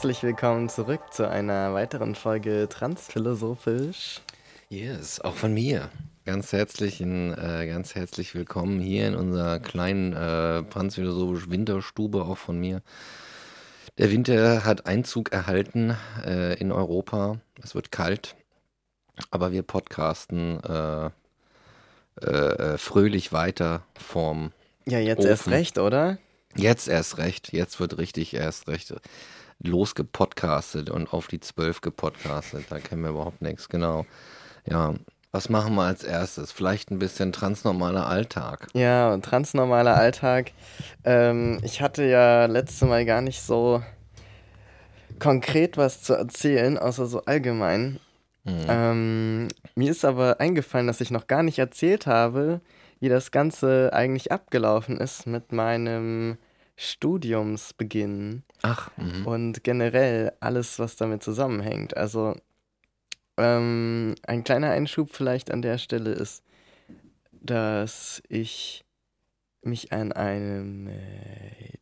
[0.00, 4.22] Herzlich willkommen zurück zu einer weiteren Folge Transphilosophisch.
[4.70, 5.90] Yes, auch von mir.
[6.24, 12.58] Ganz herzlichen, äh, ganz herzlich willkommen hier in unserer kleinen äh, transphilosophisch Winterstube, auch von
[12.58, 12.80] mir.
[13.98, 17.38] Der Winter hat Einzug erhalten äh, in Europa.
[17.62, 18.36] Es wird kalt,
[19.30, 21.10] aber wir podcasten äh,
[22.22, 24.52] äh, äh, fröhlich weiter vorm.
[24.86, 25.28] Ja, jetzt Ofen.
[25.28, 26.16] erst recht, oder?
[26.56, 27.52] Jetzt erst recht.
[27.52, 28.94] Jetzt wird richtig erst recht
[29.62, 32.66] losgepodcastet und auf die zwölf gepodcastet.
[32.70, 33.68] Da kennen wir überhaupt nichts.
[33.68, 34.06] Genau.
[34.66, 34.94] Ja.
[35.32, 36.50] Was machen wir als erstes?
[36.50, 38.66] Vielleicht ein bisschen transnormaler Alltag.
[38.72, 40.50] Ja, transnormaler Alltag.
[41.04, 43.80] Ähm, ich hatte ja letzte Mal gar nicht so
[45.20, 48.00] konkret was zu erzählen, außer so allgemein.
[48.42, 48.66] Mhm.
[48.68, 52.60] Ähm, mir ist aber eingefallen, dass ich noch gar nicht erzählt habe,
[52.98, 56.38] wie das Ganze eigentlich abgelaufen ist mit meinem
[56.80, 58.42] Studiumsbeginn.
[58.62, 58.90] Ach.
[58.96, 59.26] Mh.
[59.26, 61.94] Und generell alles, was damit zusammenhängt.
[61.94, 62.34] Also
[63.36, 66.42] ähm, ein kleiner Einschub vielleicht an der Stelle ist,
[67.32, 68.84] dass ich
[69.62, 70.96] mich an einem äh,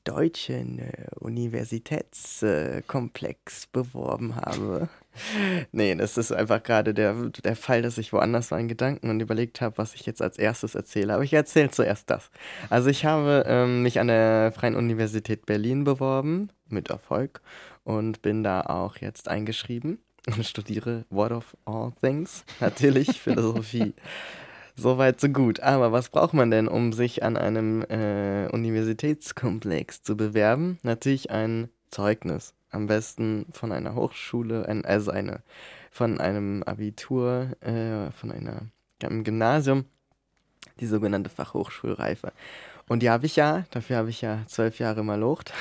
[0.04, 4.90] deutschen äh, Universitätskomplex äh, beworben habe.
[5.72, 9.20] nee, das ist einfach gerade der, der Fall, dass ich woanders war in Gedanken und
[9.20, 11.12] überlegt habe, was ich jetzt als erstes erzähle.
[11.14, 12.30] Aber ich erzähle zuerst das.
[12.70, 17.40] Also ich habe ähm, mich an der Freien Universität Berlin beworben, mit Erfolg,
[17.84, 23.94] und bin da auch jetzt eingeschrieben und studiere What of All Things, natürlich Philosophie.
[24.80, 25.58] Soweit, so gut.
[25.58, 30.78] Aber was braucht man denn, um sich an einem äh, Universitätskomplex zu bewerben?
[30.84, 32.54] Natürlich ein Zeugnis.
[32.70, 35.42] Am besten von einer Hochschule, ein, also eine,
[35.90, 38.68] von einem Abitur, äh, von einer,
[39.02, 39.84] einem Gymnasium,
[40.78, 42.32] die sogenannte Fachhochschulreife.
[42.86, 45.52] Und die habe ich ja, dafür habe ich ja zwölf Jahre mal locht.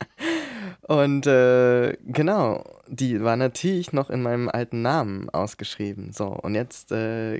[0.88, 6.12] Und äh, genau, die war natürlich noch in meinem alten Namen ausgeschrieben.
[6.12, 7.38] So, und jetzt äh,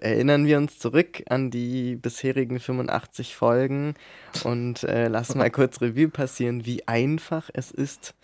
[0.00, 3.94] erinnern wir uns zurück an die bisherigen 85 Folgen
[4.42, 8.14] und äh, lassen mal kurz Revue passieren, wie einfach es ist,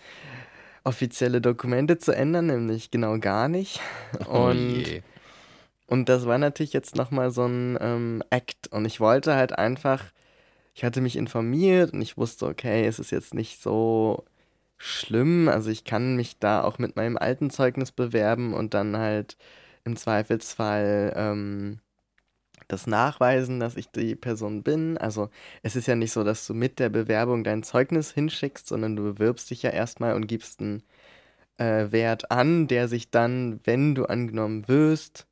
[0.83, 3.81] offizielle Dokumente zu ändern, nämlich genau gar nicht.
[4.29, 8.69] Oh und, oh und das war natürlich jetzt nochmal so ein ähm, Act.
[8.69, 10.03] Und ich wollte halt einfach,
[10.75, 14.25] ich hatte mich informiert und ich wusste, okay, es ist jetzt nicht so
[14.84, 15.49] schlimm.
[15.49, 19.37] Also ich kann mich da auch mit meinem alten Zeugnis bewerben und dann halt
[19.84, 21.81] im Zweifelsfall ähm,
[22.69, 24.99] das nachweisen, dass ich die Person bin.
[24.99, 25.31] Also
[25.62, 29.03] es ist ja nicht so, dass du mit der Bewerbung dein Zeugnis hinschickst, sondern du
[29.03, 30.83] bewirbst dich ja erstmal und gibst einen
[31.59, 35.27] äh, Wert an, der sich dann, wenn du angenommen wirst,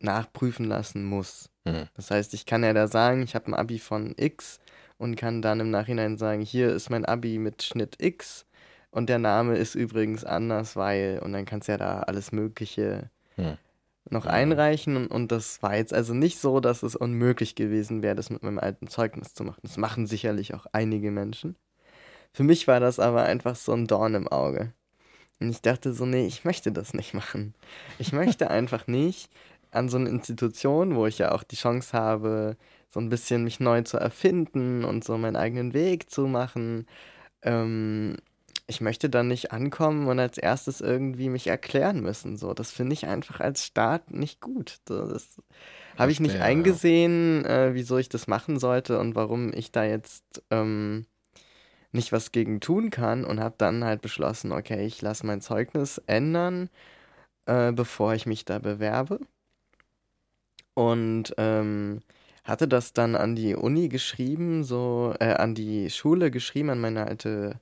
[0.00, 1.50] nachprüfen lassen muss.
[1.64, 1.88] Mhm.
[1.94, 4.60] Das heißt, ich kann ja da sagen, ich habe ein Abi von X
[4.98, 8.46] und kann dann im Nachhinein sagen, hier ist mein Abi mit Schnitt X
[8.90, 13.10] und der Name ist übrigens anders, weil, und dann kannst du ja da alles Mögliche
[13.36, 13.56] hm.
[14.08, 18.14] noch einreichen und, und das war jetzt also nicht so, dass es unmöglich gewesen wäre,
[18.14, 19.60] das mit meinem alten Zeugnis zu machen.
[19.62, 21.56] Das machen sicherlich auch einige Menschen.
[22.32, 24.72] Für mich war das aber einfach so ein Dorn im Auge.
[25.40, 27.54] Und ich dachte so, nee, ich möchte das nicht machen.
[27.98, 29.30] Ich möchte einfach nicht
[29.70, 32.56] an so eine Institution, wo ich ja auch die Chance habe,
[32.94, 36.86] so ein bisschen mich neu zu erfinden und so meinen eigenen Weg zu machen.
[37.42, 38.18] Ähm,
[38.68, 42.36] ich möchte dann nicht ankommen und als erstes irgendwie mich erklären müssen.
[42.36, 44.78] So, das finde ich einfach als Staat nicht gut.
[44.88, 45.42] So, das
[45.98, 47.66] habe ich nicht ja, eingesehen, ja.
[47.66, 51.04] äh, wieso ich das machen sollte und warum ich da jetzt ähm,
[51.90, 55.98] nicht was gegen tun kann und habe dann halt beschlossen, okay, ich lasse mein Zeugnis
[56.06, 56.70] ändern,
[57.46, 59.18] äh, bevor ich mich da bewerbe.
[60.74, 62.00] Und ähm,
[62.44, 67.06] hatte das dann an die Uni geschrieben, so, äh, an die Schule geschrieben, an meine
[67.06, 67.58] alte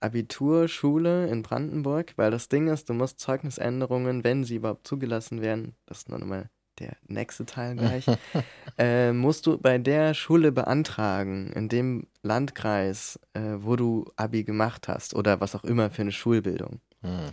[0.00, 5.74] Abiturschule in Brandenburg, weil das Ding ist, du musst Zeugnisänderungen, wenn sie überhaupt zugelassen werden,
[5.86, 8.06] das ist nochmal der nächste Teil gleich,
[8.78, 14.88] äh, musst du bei der Schule beantragen, in dem Landkreis, äh, wo du Abi gemacht
[14.88, 16.80] hast oder was auch immer für eine Schulbildung.
[17.02, 17.30] Hm.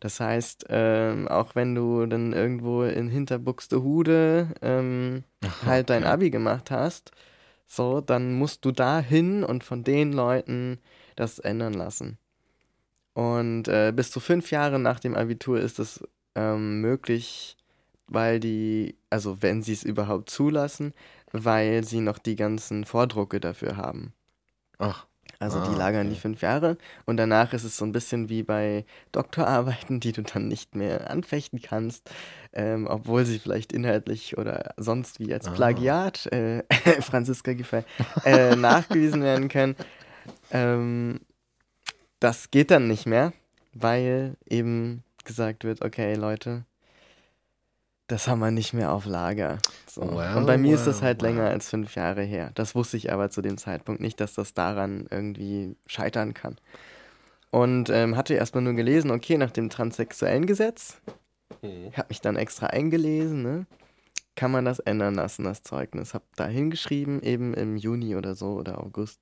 [0.00, 5.24] Das heißt, ähm, auch wenn du dann irgendwo in Hinterbuxtehude ähm,
[5.64, 7.12] halt dein Abi gemacht hast,
[7.66, 10.78] so, dann musst du da hin und von den Leuten
[11.16, 12.18] das ändern lassen.
[13.12, 16.02] Und äh, bis zu fünf Jahre nach dem Abitur ist es
[16.34, 17.56] ähm, möglich,
[18.06, 20.94] weil die, also wenn sie es überhaupt zulassen,
[21.32, 24.14] weil sie noch die ganzen Vordrucke dafür haben.
[24.78, 25.06] Ach.
[25.40, 26.14] Also ah, die lagern okay.
[26.14, 26.76] die fünf Jahre
[27.06, 31.10] und danach ist es so ein bisschen wie bei Doktorarbeiten, die du dann nicht mehr
[31.10, 32.10] anfechten kannst,
[32.52, 35.52] ähm, obwohl sie vielleicht inhaltlich oder sonst wie als ah.
[35.52, 36.62] Plagiat, äh,
[37.00, 37.84] Franziska Giffey,
[38.26, 39.76] äh, nachgewiesen werden können.
[40.50, 41.20] Ähm,
[42.20, 43.32] das geht dann nicht mehr,
[43.72, 46.66] weil eben gesagt wird, okay Leute,
[48.10, 49.58] das haben wir nicht mehr auf Lager.
[49.86, 50.02] So.
[50.02, 51.30] Well, und bei mir well, ist das halt well.
[51.30, 52.50] länger als fünf Jahre her.
[52.54, 56.56] Das wusste ich aber zu dem Zeitpunkt nicht, dass das daran irgendwie scheitern kann.
[57.50, 61.00] Und ähm, hatte erstmal nur gelesen, okay, nach dem transsexuellen Gesetz,
[61.62, 61.92] mhm.
[61.96, 63.66] habe mich dann extra eingelesen, ne?
[64.36, 66.14] kann man das ändern lassen, das Zeugnis.
[66.14, 69.20] Hab da hingeschrieben, eben im Juni oder so oder August.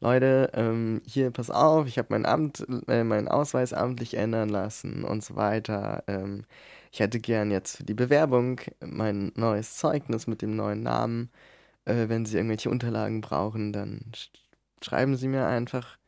[0.00, 5.04] Leute, ähm, hier, pass auf, ich habe mein Amt, äh, meinen Ausweis amtlich ändern lassen
[5.04, 6.04] und so weiter.
[6.06, 6.44] Ähm,
[6.92, 11.30] ich hätte gern jetzt für die Bewerbung mein neues Zeugnis mit dem neuen Namen.
[11.86, 14.30] Äh, wenn Sie irgendwelche Unterlagen brauchen, dann sch
[14.82, 15.98] schreiben Sie mir einfach.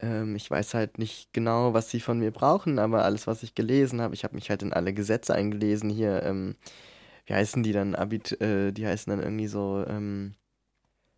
[0.00, 3.54] Ähm, ich weiß halt nicht genau, was Sie von mir brauchen, aber alles, was ich
[3.54, 5.90] gelesen habe, ich habe mich halt in alle Gesetze eingelesen.
[5.90, 6.56] Hier, ähm,
[7.26, 7.94] wie heißen die dann?
[7.96, 10.34] Abit, äh, die heißen dann irgendwie so ähm,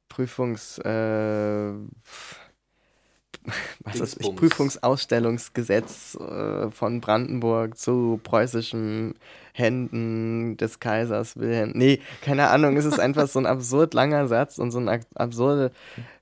[0.08, 0.78] Prüfungs.
[0.78, 1.72] Äh,
[3.80, 9.14] was ist ich, Prüfungsausstellungsgesetz äh, von Brandenburg zu preußischen
[9.52, 11.72] Händen des Kaisers Wilhelm.
[11.74, 15.70] Nee, keine Ahnung, es ist einfach so ein absurd langer Satz und so eine absurde,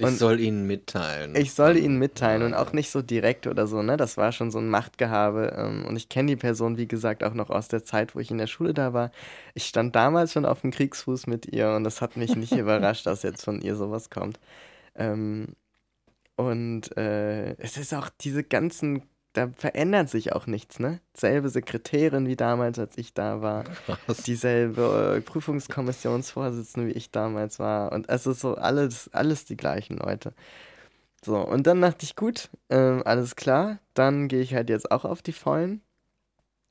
[0.00, 1.36] Und ich soll Ihnen mitteilen.
[1.36, 3.98] Ich soll Ihnen mitteilen und auch nicht so direkt oder so, ne?
[3.98, 5.54] Das war schon so ein Machtgehabe.
[5.56, 8.30] Ähm, und ich kenne die Person, wie gesagt, auch noch aus der Zeit, wo ich
[8.30, 9.10] in der Schule da war.
[9.54, 13.06] Ich stand damals schon auf dem Kriegsfuß mit ihr und das hat mich nicht überrascht,
[13.06, 14.40] dass jetzt von ihr sowas kommt.
[14.94, 15.48] Ähm,
[16.36, 21.00] und äh, es ist auch diese ganzen, da verändert sich auch nichts, ne?
[21.14, 23.64] Selbe Sekretärin wie damals, als ich da war.
[23.64, 24.22] Krass.
[24.24, 27.92] Dieselbe äh, Prüfungskommissionsvorsitzende, wie ich damals war.
[27.92, 30.32] Und es ist so alles, alles die gleichen Leute.
[31.24, 35.04] So, und dann dachte ich, gut, äh, alles klar, dann gehe ich halt jetzt auch
[35.04, 35.82] auf die Vollen.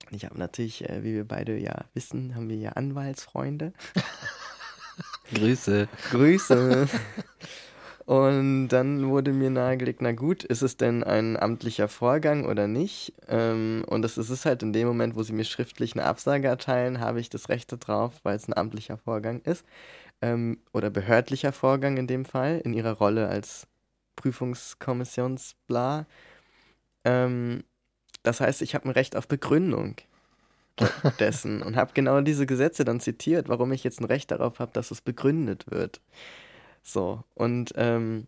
[0.10, 3.72] Ich habe natürlich, äh, wie wir beide ja wissen, haben wir ja Anwaltsfreunde.
[5.34, 5.88] Grüße.
[6.12, 6.88] Grüße.
[8.12, 13.14] Und dann wurde mir nahegelegt, na gut, ist es denn ein amtlicher Vorgang oder nicht?
[13.30, 16.50] Ähm, und das ist es halt in dem Moment, wo sie mir schriftlich eine Absage
[16.50, 19.66] erteilen, habe ich das Recht darauf, weil es ein amtlicher Vorgang ist.
[20.22, 23.66] Ähm, oder behördlicher Vorgang in dem Fall, in ihrer Rolle als
[24.18, 26.06] Prüfungskommissionsbla.
[27.06, 27.64] Ähm,
[28.24, 29.96] das heißt, ich habe ein Recht auf Begründung
[31.22, 34.74] dessen und habe genau diese Gesetze dann zitiert, warum ich jetzt ein Recht darauf habe,
[34.74, 36.02] dass es begründet wird.
[36.84, 38.28] So, und ähm,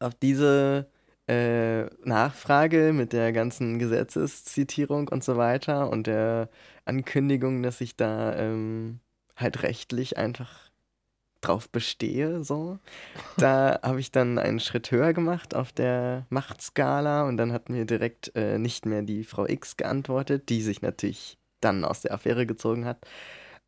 [0.00, 0.88] auf diese
[1.28, 6.50] äh, Nachfrage mit der ganzen Gesetzeszitierung und so weiter und der
[6.84, 9.00] Ankündigung, dass ich da ähm,
[9.36, 10.70] halt rechtlich einfach
[11.40, 12.78] drauf bestehe, so.
[13.36, 17.84] Da habe ich dann einen Schritt höher gemacht auf der Machtskala und dann hat mir
[17.84, 22.46] direkt äh, nicht mehr die Frau X geantwortet, die sich natürlich dann aus der Affäre
[22.46, 23.06] gezogen hat,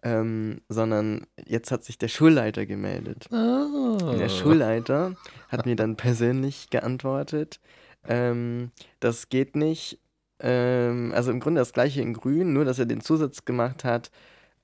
[0.02, 3.26] ähm, sondern jetzt hat sich der Schulleiter gemeldet.
[3.30, 4.14] Oh.
[4.18, 5.16] Der Schulleiter
[5.48, 7.60] hat mir dann persönlich geantwortet,
[8.08, 9.98] ähm, das geht nicht.
[10.38, 14.10] Ähm, also im Grunde das gleiche in Grün, nur dass er den Zusatz gemacht hat,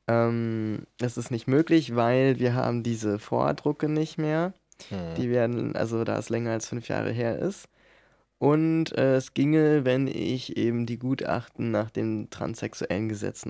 [0.09, 4.53] ähm, das ist nicht möglich, weil wir haben diese Vordrucke nicht mehr.
[4.89, 5.15] Hm.
[5.17, 7.69] Die werden, also da es länger als fünf Jahre her ist.
[8.39, 13.47] Und äh, es ginge, wenn ich eben die Gutachten nach dem transsexuellen Gesetz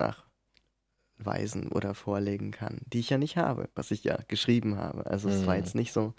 [1.23, 5.07] nachweisen oder vorlegen kann, die ich ja nicht habe, was ich ja geschrieben habe.
[5.07, 5.35] Also mhm.
[5.35, 5.63] es war hm.
[5.63, 6.15] jetzt nicht so,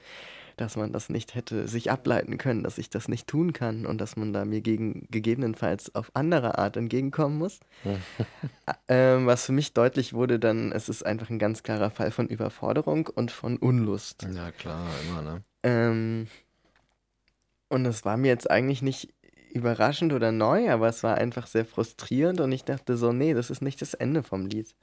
[0.55, 3.99] dass man das nicht hätte sich ableiten können, dass ich das nicht tun kann und
[3.99, 7.59] dass man da mir gegen, gegebenenfalls auf andere Art entgegenkommen muss.
[8.87, 12.27] ähm, was für mich deutlich wurde, dann, es ist einfach ein ganz klarer Fall von
[12.27, 14.27] Überforderung und von Unlust.
[14.33, 15.43] Ja, klar, immer, ne?
[15.63, 16.27] Ähm,
[17.69, 19.11] und es war mir jetzt eigentlich nicht
[19.53, 23.49] überraschend oder neu, aber es war einfach sehr frustrierend und ich dachte so, nee, das
[23.49, 24.75] ist nicht das Ende vom Lied.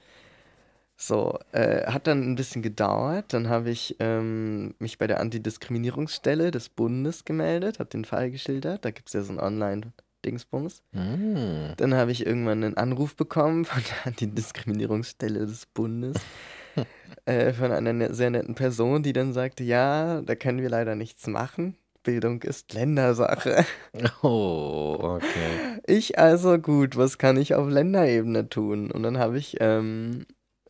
[1.03, 3.33] So, äh, hat dann ein bisschen gedauert.
[3.33, 8.85] Dann habe ich ähm, mich bei der Antidiskriminierungsstelle des Bundes gemeldet, habe den Fall geschildert.
[8.85, 10.83] Da gibt es ja so ein Online-Dingsbums.
[10.93, 11.73] Mm.
[11.79, 16.19] Dann habe ich irgendwann einen Anruf bekommen von der Antidiskriminierungsstelle des Bundes.
[17.25, 20.97] äh, von einer ne sehr netten Person, die dann sagte, ja, da können wir leider
[20.97, 21.77] nichts machen.
[22.03, 23.65] Bildung ist Ländersache.
[24.23, 25.81] Oh, okay.
[25.87, 28.91] Ich also, gut, was kann ich auf Länderebene tun?
[28.91, 30.27] Und dann habe ich ähm,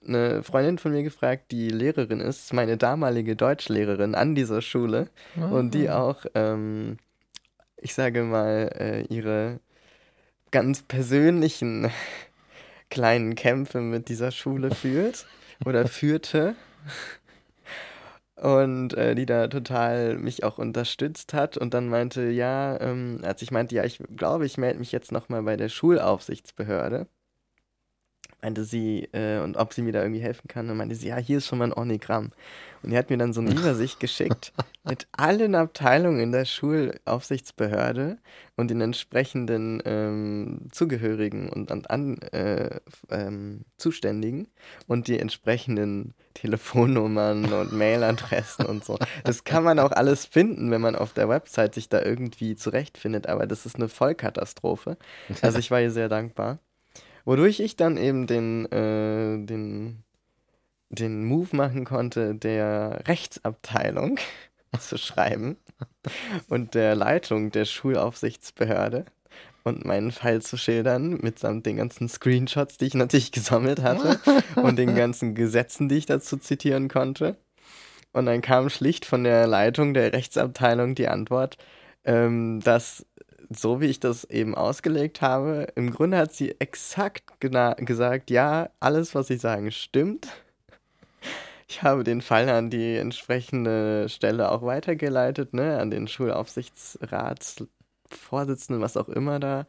[0.06, 5.08] eine Freundin von mir gefragt, die Lehrerin ist, meine damalige Deutschlehrerin an dieser Schule
[5.38, 5.54] oh.
[5.54, 6.00] und die ah.
[6.00, 6.96] auch, ähm,
[7.76, 9.60] ich sage mal, äh, ihre
[10.50, 11.90] ganz persönlichen
[12.90, 15.26] kleinen Kämpfe mit dieser Schule führt
[15.64, 16.56] oder führte
[18.40, 21.56] und äh, die da total mich auch unterstützt hat.
[21.58, 25.12] Und dann meinte, ja, ähm, als ich meinte, ja, ich glaube, ich melde mich jetzt
[25.12, 27.06] nochmal bei der Schulaufsichtsbehörde
[28.42, 30.68] meinte sie, äh, und ob sie mir da irgendwie helfen kann.
[30.70, 32.30] Und meinte sie, ja, hier ist schon mal ein Ornigramm.
[32.82, 34.52] Und die hat mir dann so eine Übersicht geschickt
[34.84, 38.18] mit allen Abteilungen in der Schulaufsichtsbehörde
[38.56, 42.80] und den entsprechenden ähm, Zugehörigen und an, an äh,
[43.10, 44.48] ähm, Zuständigen
[44.86, 48.98] und die entsprechenden Telefonnummern und Mailadressen und so.
[49.24, 53.26] Das kann man auch alles finden, wenn man auf der Website sich da irgendwie zurechtfindet,
[53.26, 54.96] aber das ist eine Vollkatastrophe.
[55.42, 56.58] Also ich war ihr sehr dankbar.
[57.24, 60.02] Wodurch ich dann eben den, äh, den,
[60.88, 64.18] den Move machen konnte, der Rechtsabteilung
[64.78, 65.56] zu schreiben
[66.48, 69.04] und der Leitung der Schulaufsichtsbehörde
[69.64, 74.18] und meinen Fall zu schildern, mitsamt den ganzen Screenshots, die ich natürlich gesammelt hatte
[74.56, 77.36] und den ganzen Gesetzen, die ich dazu zitieren konnte.
[78.12, 81.58] Und dann kam schlicht von der Leitung der Rechtsabteilung die Antwort,
[82.04, 83.06] ähm, dass
[83.50, 89.14] so wie ich das eben ausgelegt habe, im Grunde hat sie exakt gesagt, ja, alles,
[89.14, 90.28] was ich sage, stimmt.
[91.68, 98.96] Ich habe den Fall an die entsprechende Stelle auch weitergeleitet, ne, an den Schulaufsichtsratsvorsitzenden, was
[98.96, 99.66] auch immer da.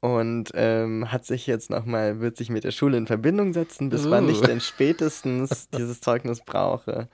[0.00, 4.06] Und ähm, hat sich jetzt nochmal, wird sich mit der Schule in Verbindung setzen, bis
[4.06, 4.10] uh.
[4.10, 4.46] wann ich uh.
[4.46, 7.08] denn spätestens dieses Zeugnis brauche.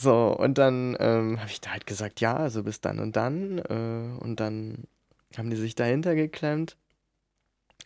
[0.00, 3.58] So, und dann ähm, habe ich da halt gesagt, ja, also bis dann und dann.
[3.58, 4.84] Äh, und dann
[5.36, 6.76] haben die sich dahinter geklemmt.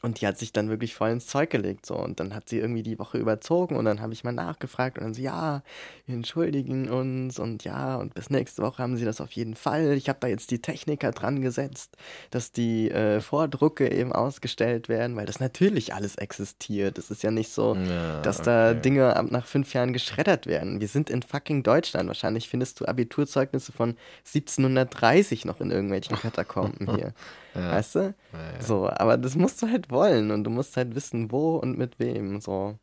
[0.02, 1.96] Und die hat sich dann wirklich voll ins Zeug gelegt, so.
[1.96, 5.04] Und dann hat sie irgendwie die Woche überzogen und dann habe ich mal nachgefragt und
[5.04, 5.62] dann so, ja,
[6.06, 9.92] wir entschuldigen uns und ja, und bis nächste Woche haben sie das auf jeden Fall.
[9.92, 11.96] Ich habe da jetzt die Techniker dran gesetzt,
[12.30, 16.98] dass die äh, Vordrucke eben ausgestellt werden, weil das natürlich alles existiert.
[16.98, 18.46] Es ist ja nicht so, ja, dass okay.
[18.46, 20.80] da Dinge ab nach fünf Jahren geschreddert werden.
[20.80, 22.08] Wir sind in fucking Deutschland.
[22.08, 27.14] Wahrscheinlich findest du Abiturzeugnisse von 1730 noch in irgendwelchen Katakomben hier.
[27.54, 27.72] Ja.
[27.72, 28.14] Weißt du?
[28.32, 28.62] Ja, ja.
[28.62, 31.98] So, aber das musst du halt wollen und du musst halt wissen, wo und mit
[31.98, 32.40] wem.
[32.40, 32.78] So.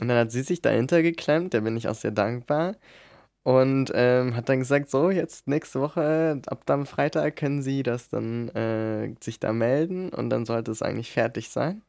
[0.00, 2.76] Und dann hat sie sich dahinter geklemmt, da bin ich auch sehr dankbar.
[3.44, 8.08] und ähm, hat dann gesagt, so, jetzt nächste Woche, ab dann Freitag können Sie das
[8.08, 11.82] dann äh, sich da melden und dann sollte es eigentlich fertig sein.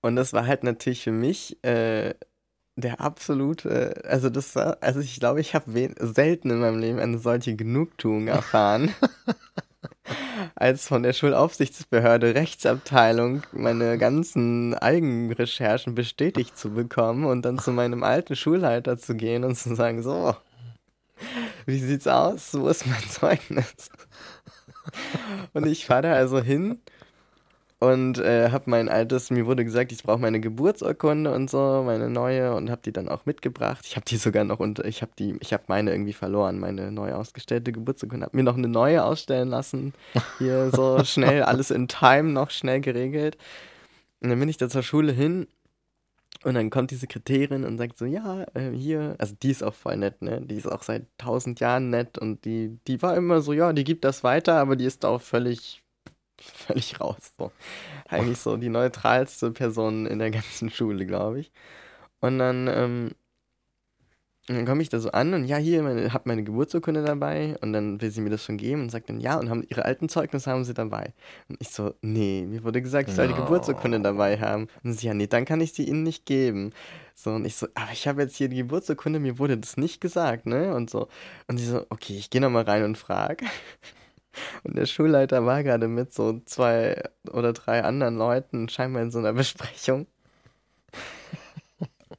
[0.00, 2.14] Und das war halt natürlich für mich äh,
[2.76, 7.18] der absolute, also das war, also ich glaube, ich habe selten in meinem Leben eine
[7.18, 8.94] solche Genugtuung erfahren.
[10.54, 18.02] als von der Schulaufsichtsbehörde Rechtsabteilung meine ganzen Eigenrecherchen bestätigt zu bekommen und dann zu meinem
[18.02, 20.36] alten Schulleiter zu gehen und zu sagen, so,
[21.66, 22.54] wie sieht's aus?
[22.54, 23.90] Wo ist mein Zeugnis?
[25.52, 26.80] Und ich fahre da also hin
[27.82, 32.08] und äh, habe mein altes, mir wurde gesagt, ich brauche meine Geburtsurkunde und so, meine
[32.08, 33.84] neue und habe die dann auch mitgebracht.
[33.84, 36.92] Ich habe die sogar noch und ich habe die, ich habe meine irgendwie verloren, meine
[36.92, 38.26] neu ausgestellte Geburtsurkunde.
[38.26, 39.94] Habe mir noch eine neue ausstellen lassen,
[40.38, 43.36] hier so schnell alles in Time noch schnell geregelt.
[44.20, 45.48] Und dann bin ich da zur Schule hin
[46.44, 49.74] und dann kommt die Sekretärin und sagt so, ja, äh, hier, also die ist auch
[49.74, 50.40] voll nett, ne?
[50.40, 53.82] Die ist auch seit tausend Jahren nett und die, die war immer so, ja, die
[53.82, 55.81] gibt das weiter, aber die ist auch völlig
[56.54, 57.32] völlig raus.
[57.38, 57.52] So.
[58.08, 61.52] Eigentlich so die neutralste Person in der ganzen Schule, glaube ich.
[62.20, 63.10] Und dann, ähm,
[64.48, 67.72] dann komme ich da so an und ja, hier, meine, hab meine Geburtsurkunde dabei und
[67.72, 70.08] dann will sie mir das schon geben und sagt dann, ja, und haben ihre alten
[70.08, 71.12] Zeugnisse haben sie dabei.
[71.48, 74.66] Und ich so, nee, mir wurde gesagt, ich soll die Geburtsurkunde dabei haben.
[74.82, 76.72] Und sie, ja, nee, dann kann ich sie ihnen nicht geben.
[77.14, 80.00] So, und ich so, aber ich habe jetzt hier die Geburtsurkunde, mir wurde das nicht
[80.00, 80.74] gesagt, ne?
[80.74, 81.08] Und so.
[81.46, 83.46] Und sie so, okay, ich gehe nochmal rein und frage.
[84.64, 89.18] Und der Schulleiter war gerade mit so zwei oder drei anderen Leuten scheinbar in so
[89.18, 90.06] einer Besprechung.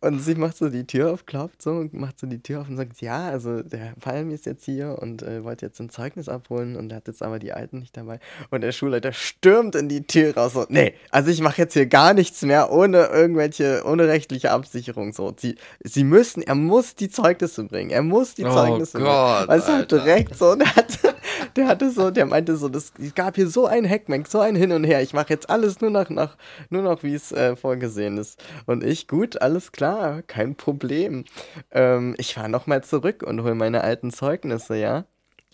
[0.04, 2.68] Und sie macht so die Tür auf, klopft so und macht so die Tür auf
[2.68, 6.28] und sagt, ja, also der Palm ist jetzt hier und äh, wollte jetzt ein Zeugnis
[6.28, 8.20] abholen und hat jetzt aber die Alten nicht dabei.
[8.50, 11.86] Und der Schulleiter stürmt in die Tür raus so, nee, also ich mache jetzt hier
[11.86, 15.34] gar nichts mehr ohne irgendwelche, ohne rechtliche Absicherung so.
[15.38, 15.56] Sie,
[15.86, 19.48] sie müssen, er muss die Zeugnisse bringen, er muss die oh Zeugnisse Gott, bringen.
[19.48, 21.16] Weißt du, halt direkt so, der hatte,
[21.56, 24.72] der hatte so, der meinte so, das gab hier so ein Hackmack, so ein Hin
[24.72, 26.38] und Her, ich mache jetzt alles nur noch, nach,
[26.70, 28.44] nur noch wie es äh, vorgesehen ist.
[28.66, 31.26] Und ich, gut, alles klar kein Problem.
[31.72, 35.06] Ähm, ich fahre nochmal zurück und hole meine alten Zeugnisse, ja.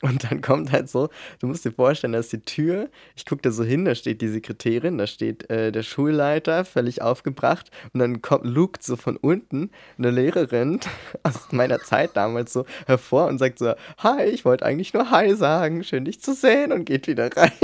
[0.01, 1.09] Und dann kommt halt so,
[1.39, 4.21] du musst dir vorstellen, da ist die Tür, ich gucke da so hin, da steht
[4.21, 9.17] die Sekretärin, da steht äh, der Schulleiter, völlig aufgebracht, und dann kommt Luke so von
[9.17, 10.79] unten, eine Lehrerin
[11.23, 15.35] aus meiner Zeit damals so hervor und sagt so, hi, ich wollte eigentlich nur hi
[15.35, 17.51] sagen, schön dich zu sehen und geht wieder rein.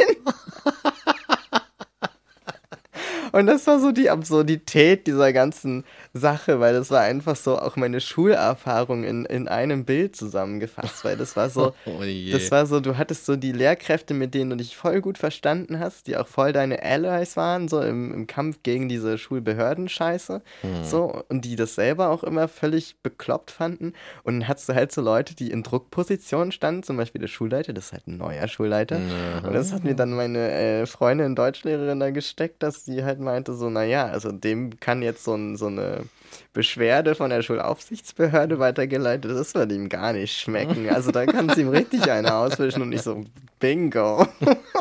[3.36, 5.84] Und das war so die Absurdität dieser ganzen
[6.18, 11.18] Sache, weil das war einfach so auch meine Schulerfahrung in, in einem Bild zusammengefasst, weil
[11.18, 12.02] das war so, oh
[12.32, 15.78] das war so, du hattest so die Lehrkräfte, mit denen du dich voll gut verstanden
[15.78, 20.84] hast, die auch voll deine Allies waren, so im, im Kampf gegen diese Schulbehörden-Scheiße, hm.
[20.86, 23.92] so, und die das selber auch immer völlig bekloppt fanden.
[24.24, 27.74] Und dann hattest du halt so Leute, die in Druckpositionen standen, zum Beispiel der Schulleiter,
[27.74, 29.00] das ist halt ein neuer Schulleiter.
[29.00, 29.48] Mhm.
[29.48, 33.54] Und das hat mir dann meine äh, Freundin Deutschlehrerin da gesteckt, dass die halt meinte
[33.54, 36.05] so, naja, also dem kann jetzt so, ein, so eine
[36.54, 40.90] Beschwerde von der Schulaufsichtsbehörde weitergeleitet, das wird ihm gar nicht schmecken.
[40.90, 43.24] Also da kann es ihm richtig eine auswischen und ich so,
[43.60, 44.26] bingo.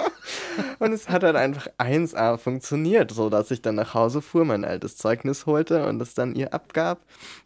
[0.78, 4.64] und es hat halt einfach 1A funktioniert, so dass ich dann nach Hause fuhr, mein
[4.64, 7.00] altes Zeugnis holte und es dann ihr abgab,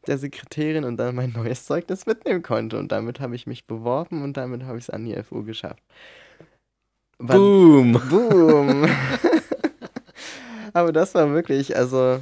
[0.07, 2.79] der Sekretärin, und dann mein neues Zeugnis mitnehmen konnte.
[2.79, 5.83] Und damit habe ich mich beworben und damit habe ich es an die FU geschafft.
[7.19, 8.01] War, boom!
[8.09, 8.89] Boom!
[10.73, 12.21] Aber das war wirklich, also,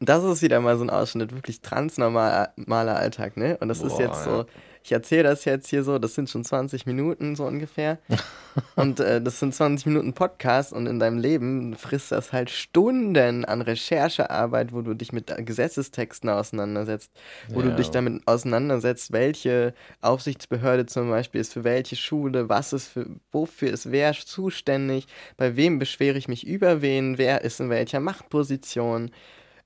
[0.00, 3.56] das ist wieder mal so ein Ausschnitt, wirklich transnormaler Alltag, ne?
[3.60, 4.46] Und das Boah, ist jetzt so,
[4.88, 7.98] ich erzähle das jetzt hier so, das sind schon 20 Minuten so ungefähr.
[8.76, 13.44] und äh, das sind 20 Minuten Podcast und in deinem Leben frisst das halt Stunden
[13.44, 17.12] an Recherchearbeit, wo du dich mit Gesetzestexten auseinandersetzt,
[17.48, 17.66] wo ja.
[17.66, 23.06] du dich damit auseinandersetzt, welche Aufsichtsbehörde zum Beispiel ist für welche Schule, was ist für,
[23.30, 25.06] wofür ist wer zuständig,
[25.36, 29.10] bei wem beschwere ich mich über wen, wer ist in welcher Machtposition.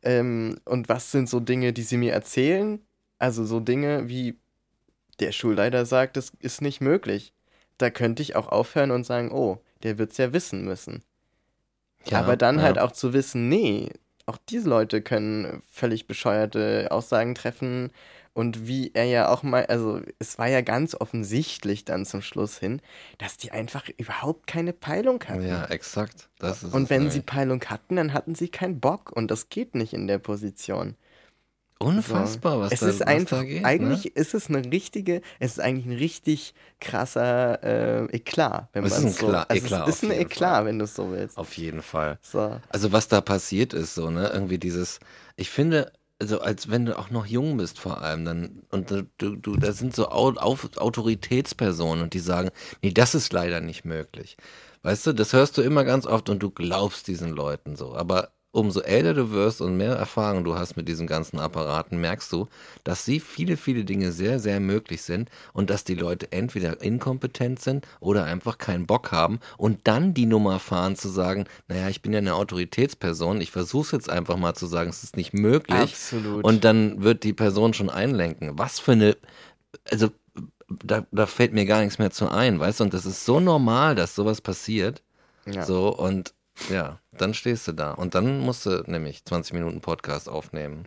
[0.03, 2.81] Ähm, und was sind so Dinge, die sie mir erzählen?
[3.19, 4.39] Also so Dinge wie
[5.21, 7.33] der Schulleiter sagt, es ist nicht möglich.
[7.79, 11.03] Da könnte ich auch aufhören und sagen, oh, der wird es ja wissen müssen.
[12.07, 12.63] Ja, Aber dann ja.
[12.63, 13.91] halt auch zu wissen, nee,
[14.27, 17.93] auch diese Leute können völlig bescheuerte Aussagen treffen
[18.35, 22.59] und wie er ja auch mal, also es war ja ganz offensichtlich dann zum Schluss
[22.59, 22.81] hin,
[23.19, 25.47] dass die einfach überhaupt keine Peilung hatten.
[25.47, 26.29] Ja, exakt.
[26.39, 29.75] Das ist und wenn sie Peilung hatten, dann hatten sie keinen Bock und das geht
[29.75, 30.97] nicht in der Position.
[31.79, 33.65] Unfassbar, was, es da, ist einfach, da geht.
[33.65, 34.11] Eigentlich ne?
[34.15, 39.19] ist es eine richtige, es ist eigentlich ein richtig krasser äh, Eklat, wenn man es
[39.19, 39.27] so.
[39.27, 40.65] Eklat, also Eklat es ist ein Eklat, Fall.
[40.67, 41.37] wenn du es so willst.
[41.37, 42.19] Auf jeden Fall.
[42.23, 42.61] So.
[42.69, 45.01] Also was da passiert ist, so ne, irgendwie dieses.
[45.37, 45.93] Ich finde,
[46.23, 49.73] also als wenn du auch noch jung bist vor allem, dann, und du, du, da
[49.73, 54.37] sind so Autoritätspersonen und die sagen, nee, das ist leider nicht möglich.
[54.83, 57.97] Weißt du, das hörst du immer ganz oft und du glaubst diesen Leuten so.
[57.97, 62.31] Aber umso älter du wirst und mehr Erfahrung du hast mit diesen ganzen Apparaten, merkst
[62.33, 62.49] du,
[62.85, 67.61] dass sie viele, viele Dinge sehr, sehr möglich sind und dass die Leute entweder inkompetent
[67.61, 72.03] sind oder einfach keinen Bock haben und dann die Nummer fahren zu sagen, naja, ich
[72.03, 75.33] bin ja eine Autoritätsperson, ich versuche es jetzt einfach mal zu sagen, es ist nicht
[75.33, 75.81] möglich.
[75.81, 76.45] Absolut.
[76.45, 78.59] Und dann wird die Person schon einlenken.
[78.59, 79.17] Was für eine,
[79.91, 80.11] also
[80.69, 83.41] da, da fällt mir gar nichts mehr zu ein, weißt du, und das ist so
[83.41, 85.03] normal, dass sowas passiert.
[85.47, 85.65] Ja.
[85.65, 86.35] So, und
[86.71, 87.93] ja, dann stehst du da.
[87.93, 90.85] Und dann musst du nämlich 20 Minuten Podcast aufnehmen.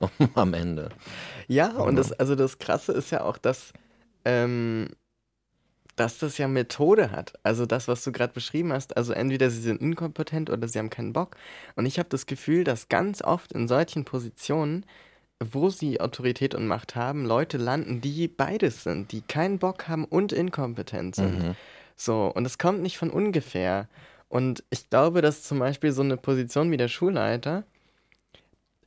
[0.34, 0.90] am Ende.
[1.46, 3.72] Ja, und das, also das Krasse ist ja auch, dass,
[4.24, 4.88] ähm,
[5.96, 7.34] dass das ja Methode hat.
[7.42, 8.96] Also das, was du gerade beschrieben hast.
[8.96, 11.36] Also entweder sie sind inkompetent oder sie haben keinen Bock.
[11.76, 14.84] Und ich habe das Gefühl, dass ganz oft in solchen Positionen,
[15.42, 20.04] wo sie Autorität und Macht haben, Leute landen, die beides sind, die keinen Bock haben
[20.04, 21.38] und inkompetent sind.
[21.38, 21.54] Mhm.
[21.94, 23.88] So, und es kommt nicht von ungefähr.
[24.28, 27.64] Und ich glaube, dass zum Beispiel so eine Position wie der Schulleiter,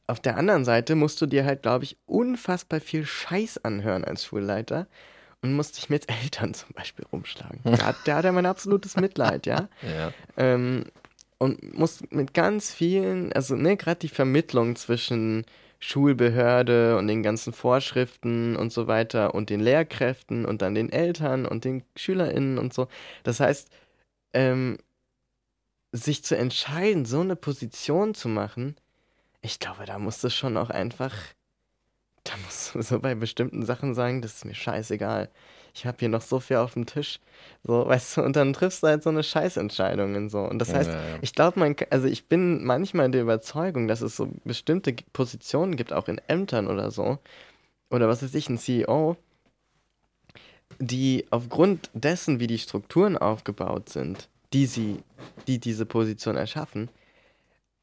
[0.07, 4.25] auf der anderen Seite musst du dir halt, glaube ich, unfassbar viel Scheiß anhören als
[4.25, 4.87] Schulleiter
[5.41, 7.61] und musst dich mit Eltern zum Beispiel rumschlagen.
[7.63, 9.69] Da hat, der hat ja mein absolutes Mitleid, ja.
[9.81, 10.13] ja.
[10.37, 10.85] Ähm,
[11.37, 15.45] und muss mit ganz vielen, also ne, gerade die Vermittlung zwischen
[15.79, 21.47] Schulbehörde und den ganzen Vorschriften und so weiter und den Lehrkräften und dann den Eltern
[21.47, 22.87] und den SchülerInnen und so.
[23.23, 23.69] Das heißt,
[24.33, 24.77] ähm,
[25.91, 28.75] sich zu entscheiden, so eine Position zu machen,
[29.41, 31.13] ich glaube, da musst du schon auch einfach,
[32.23, 35.29] da musst du so bei bestimmten Sachen sagen, das ist mir scheißegal.
[35.73, 37.19] Ich habe hier noch so viel auf dem Tisch.
[37.63, 40.39] So, weißt du, und dann triffst du halt so eine Scheißentscheidung und so.
[40.39, 41.17] Und das heißt, ja, ja.
[41.21, 45.93] ich glaube, man, also ich bin manchmal der Überzeugung, dass es so bestimmte Positionen gibt,
[45.93, 47.19] auch in Ämtern oder so,
[47.89, 49.15] oder was weiß ich, ein CEO,
[50.79, 55.03] die aufgrund dessen, wie die Strukturen aufgebaut sind, die sie,
[55.47, 56.89] die diese Position erschaffen,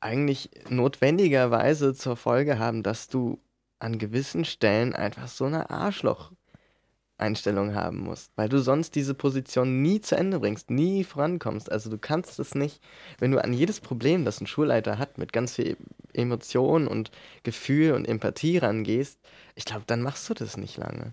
[0.00, 3.38] eigentlich notwendigerweise zur Folge haben, dass du
[3.78, 10.00] an gewissen Stellen einfach so eine Arschloch-Einstellung haben musst, weil du sonst diese Position nie
[10.00, 11.70] zu Ende bringst, nie vorankommst.
[11.70, 12.80] Also du kannst es nicht,
[13.18, 15.76] wenn du an jedes Problem, das ein Schulleiter hat, mit ganz viel
[16.12, 17.10] Emotion und
[17.42, 19.18] Gefühl und Empathie rangehst,
[19.54, 21.12] ich glaube, dann machst du das nicht lange.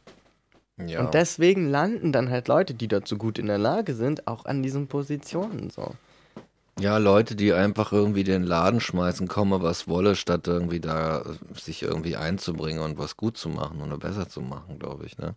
[0.77, 1.01] Ja.
[1.01, 4.61] Und deswegen landen dann halt Leute, die dazu gut in der Lage sind, auch an
[4.61, 5.93] diesen Positionen so.
[6.77, 11.83] Ja, Leute, die einfach irgendwie den Laden schmeißen, komme was wolle, statt irgendwie da sich
[11.83, 15.35] irgendwie einzubringen und was gut zu machen oder besser zu machen, glaube ich, ne?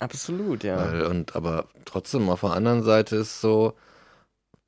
[0.00, 0.78] Absolut, ja.
[0.78, 3.74] Weil, und aber trotzdem auf der anderen Seite ist so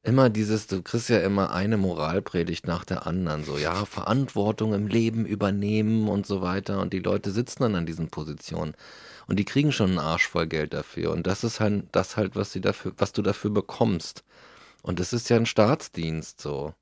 [0.02, 4.88] immer dieses, du kriegst ja immer eine Moralpredigt nach der anderen, so ja, Verantwortung im
[4.88, 8.74] Leben übernehmen und so weiter und die Leute sitzen dann an diesen Positionen.
[9.30, 11.12] Und die kriegen schon einen Arsch voll Geld dafür.
[11.12, 14.24] Und das ist halt das halt, was sie dafür, was du dafür bekommst.
[14.82, 16.74] Und das ist ja ein Staatsdienst so.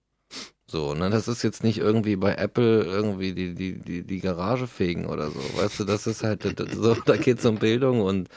[0.67, 4.67] So, ne, das ist jetzt nicht irgendwie bei Apple irgendwie die, die, die, die Garage
[4.67, 5.41] fegen oder so.
[5.57, 8.31] Weißt du, das ist halt so, da geht es um Bildung und,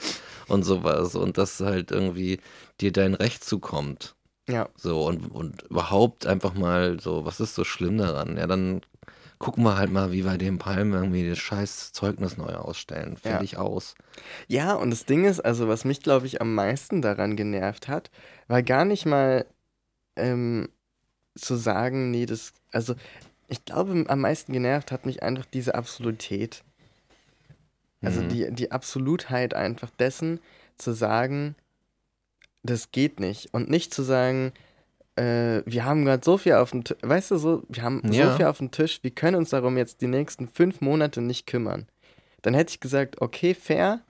[0.50, 1.16] und sowas.
[1.16, 2.42] Und dass halt irgendwie
[2.82, 4.16] dir dein Recht zukommt.
[4.50, 4.68] Ja.
[4.76, 8.36] So, und, und überhaupt einfach mal so, was ist so schlimm daran?
[8.36, 8.82] Ja, dann
[9.42, 13.18] gucken wir halt mal, wie wir dem Palm irgendwie das scheiß Zeugnis neu ausstellen.
[13.18, 13.58] Fertig ja.
[13.60, 13.96] aus.
[14.48, 18.12] Ja, und das Ding ist, also was mich, glaube ich, am meisten daran genervt hat,
[18.48, 19.48] war gar nicht mal
[20.16, 20.70] ähm,
[21.36, 22.94] zu sagen, nee, das, also
[23.48, 26.64] ich glaube, am meisten genervt hat mich einfach diese Absolutät.
[28.04, 28.30] Also mhm.
[28.30, 30.40] die, die Absolutheit einfach dessen,
[30.78, 31.56] zu sagen,
[32.62, 33.54] das geht nicht.
[33.56, 34.54] Und nicht zu sagen,
[35.16, 38.32] äh, wir haben gerade so viel auf dem Tisch, weißt du, so, wir haben ja.
[38.32, 41.48] so viel auf dem Tisch, wir können uns darum jetzt die nächsten fünf Monate nicht
[41.48, 41.88] kümmern.
[42.42, 44.02] Dann hätte ich gesagt, okay, fair,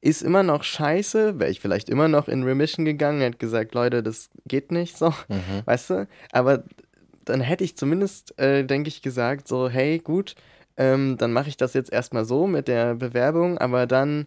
[0.00, 4.02] ist immer noch scheiße, wäre ich vielleicht immer noch in Remission gegangen, hätte gesagt, Leute,
[4.02, 5.62] das geht nicht so, mhm.
[5.64, 6.64] weißt du, aber
[7.24, 10.34] dann hätte ich zumindest, äh, denke ich, gesagt, so, hey, gut,
[10.76, 14.26] ähm, dann mache ich das jetzt erstmal so mit der Bewerbung, aber dann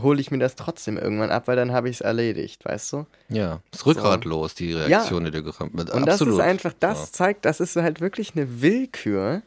[0.00, 3.06] hole ich mir das trotzdem irgendwann ab, weil dann habe ich es erledigt, weißt du?
[3.28, 4.56] Ja, ist rückgratlos, so.
[4.56, 5.30] die Reaktion, ja.
[5.30, 5.90] die du gekommen bist.
[5.90, 6.38] Und Absolut.
[6.38, 7.12] das ist einfach, das ja.
[7.12, 9.42] zeigt, das ist halt wirklich eine Willkür,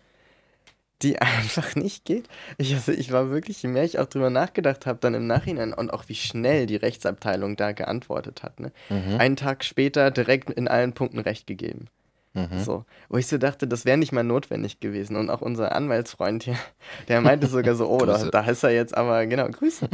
[1.02, 2.28] die einfach nicht geht.
[2.58, 5.74] Ich, also ich war wirklich, je mehr ich auch drüber nachgedacht habe, dann im Nachhinein
[5.74, 8.60] und auch wie schnell die Rechtsabteilung da geantwortet hat.
[8.60, 8.72] Ne?
[8.90, 9.18] Mhm.
[9.18, 11.88] Einen Tag später direkt in allen Punkten recht gegeben.
[12.38, 12.60] Mhm.
[12.60, 15.16] So, wo ich so dachte, das wäre nicht mal notwendig gewesen.
[15.16, 16.56] Und auch unser Anwaltsfreund hier,
[17.08, 19.90] der meinte sogar so, oh, da, da ist er jetzt aber, genau, Grüße.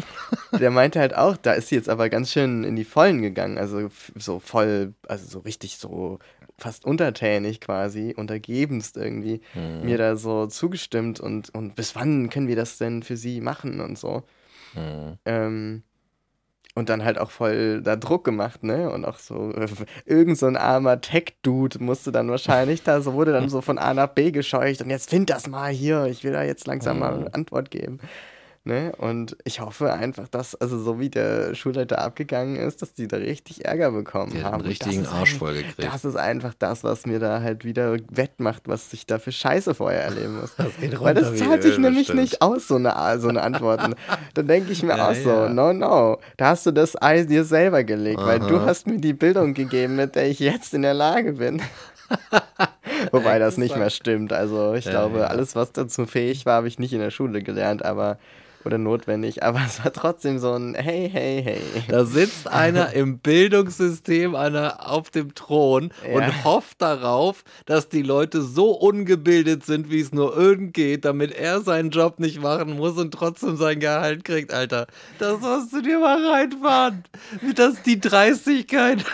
[0.60, 3.58] Der meinte halt auch, da ist sie jetzt aber ganz schön in die Vollen gegangen.
[3.58, 6.19] Also so voll, also so richtig so
[6.58, 9.86] fast untertänig quasi, untergebenst irgendwie, mhm.
[9.86, 13.79] mir da so zugestimmt und, und bis wann können wir das denn für sie machen
[13.79, 14.23] und so.
[14.75, 15.17] Mhm.
[15.25, 15.84] Ähm,
[16.75, 18.89] und dann halt auch voll da Druck gemacht, ne?
[18.89, 19.67] Und auch so, äh,
[20.05, 23.93] irgend so ein armer Tech-Dude musste dann wahrscheinlich da, so wurde dann so von A
[23.93, 27.13] nach B gescheucht und jetzt find das mal hier, ich will da jetzt langsam mal
[27.13, 27.99] eine Antwort geben.
[28.65, 28.93] Ne?
[28.97, 33.17] Und ich hoffe einfach, dass, also so wie der Schulleiter abgegangen ist, dass die da
[33.17, 34.54] richtig Ärger bekommen die haben.
[34.54, 35.84] einen richtigen Arsch voll gekriegt.
[35.84, 39.76] Das ist einfach das, was mir da halt wieder wettmacht, was ich da für Scheiße
[39.76, 40.54] vorher erleben muss.
[40.63, 42.21] Das geht runter Weil das zahlt sich nämlich bestimmt.
[42.21, 43.95] nicht aus, so eine, so eine Antworten.
[44.34, 47.43] Dann denke ich mir ja, auch so, no, no, da hast du das Ei dir
[47.43, 48.28] selber gelegt, Aha.
[48.28, 51.62] weil du hast mir die Bildung gegeben, mit der ich jetzt in der Lage bin.
[53.12, 54.32] Wobei das nicht mehr stimmt.
[54.32, 55.26] Also ich ja, glaube, ja.
[55.26, 58.17] alles, was dazu fähig war, habe ich nicht in der Schule gelernt, aber
[58.65, 61.62] oder notwendig, aber es war trotzdem so ein Hey, hey, hey.
[61.88, 66.15] Da sitzt einer im Bildungssystem einer auf dem Thron ja.
[66.15, 71.32] und hofft darauf, dass die Leute so ungebildet sind, wie es nur irgend geht, damit
[71.32, 74.88] er seinen Job nicht machen muss und trotzdem sein Gehalt kriegt, Alter.
[75.19, 77.04] Das musst du dir mal reinfahren.
[77.56, 79.06] Das ist die Dreistigkeit.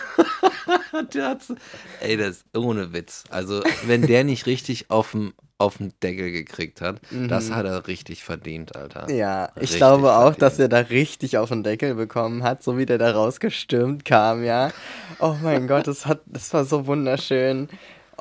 [2.02, 3.24] Ey, das ist ohne Witz.
[3.30, 7.02] Also, wenn der nicht richtig auf dem auf den Deckel gekriegt hat.
[7.12, 7.28] Mhm.
[7.28, 9.12] Das hat er richtig verdient, Alter.
[9.12, 10.42] Ja, ich glaube auch, verdient.
[10.42, 14.44] dass er da richtig auf den Deckel bekommen hat, so wie der da rausgestürmt kam,
[14.44, 14.72] ja.
[15.20, 17.68] Oh mein Gott, das, hat, das war so wunderschön.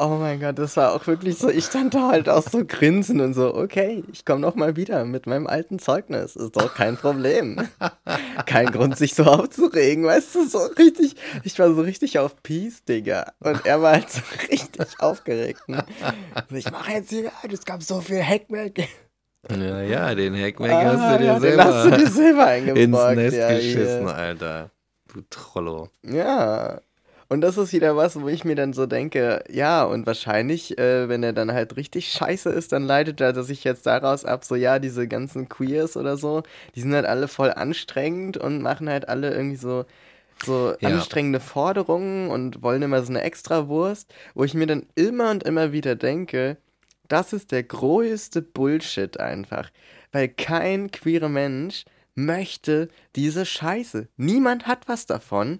[0.00, 3.20] Oh mein Gott, das war auch wirklich so, ich stand da halt auch so grinsen
[3.20, 6.96] und so, okay, ich komme noch mal wieder mit meinem alten Zeugnis, ist doch kein
[6.96, 7.68] Problem.
[8.46, 12.84] kein Grund, sich so aufzuregen, weißt du, so richtig, ich war so richtig auf Peace,
[12.84, 13.32] Digga.
[13.40, 15.68] Und er war halt so richtig aufgeregt.
[15.68, 15.84] Ne?
[16.50, 18.88] Ich mache jetzt hier, es gab so viel Hackback.
[19.50, 23.12] Ja, ja, den Hackback ah, hast du dir ja, selber, hast du dir selber eingebaut.
[23.12, 24.14] Ins Nest ja, geschissen, hier.
[24.14, 24.70] Alter.
[25.12, 25.88] Du Trollo.
[26.02, 26.80] Ja,
[27.29, 31.09] und das ist wieder was, wo ich mir dann so denke, ja, und wahrscheinlich, äh,
[31.11, 34.55] wenn er dann halt richtig scheiße ist, dann leitet er sich jetzt daraus ab, so
[34.55, 36.43] ja, diese ganzen Queers oder so,
[36.75, 39.85] die sind halt alle voll anstrengend und machen halt alle irgendwie so,
[40.43, 40.88] so ja.
[40.88, 45.73] anstrengende Forderungen und wollen immer so eine Extrawurst, wo ich mir dann immer und immer
[45.73, 46.57] wieder denke,
[47.09, 49.71] das ist der größte Bullshit einfach.
[50.12, 54.09] Weil kein queerer Mensch möchte diese Scheiße.
[54.17, 55.59] Niemand hat was davon,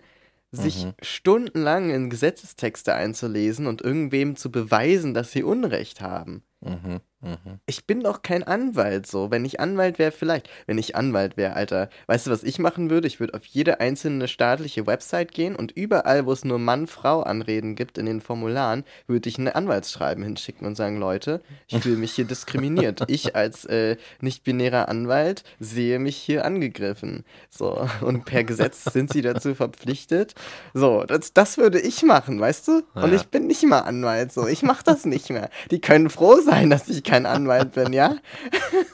[0.51, 0.95] sich mhm.
[1.03, 6.43] stundenlang in Gesetzestexte einzulesen und irgendwem zu beweisen, dass sie Unrecht haben.
[6.61, 7.01] Mhm.
[7.21, 7.59] Mhm.
[7.67, 9.31] Ich bin doch kein Anwalt so.
[9.31, 10.49] Wenn ich Anwalt wäre, vielleicht.
[10.67, 11.91] Wenn ich Anwalt wäre, Alter.
[12.07, 13.09] Weißt du, was ich machen würde?
[13.09, 17.99] Ich würde auf jede einzelne staatliche Website gehen und überall, wo es nur Mann-Frau-Anreden gibt
[17.99, 22.25] in den Formularen, würde ich ein Anwaltsschreiben hinschicken und sagen, Leute, ich fühle mich hier
[22.25, 23.03] diskriminiert.
[23.09, 27.25] Ich als äh, nicht-binärer Anwalt sehe mich hier angegriffen.
[27.51, 27.89] So.
[28.01, 30.35] Und per Gesetz sind sie dazu verpflichtet.
[30.73, 32.83] So, das, das würde ich machen, weißt du?
[32.95, 33.15] Und ja.
[33.15, 34.47] ich bin nicht mal Anwalt so.
[34.47, 35.51] Ich mache das nicht mehr.
[35.73, 38.17] Die können froh sein, dass ich kein Anwalt bin, ja?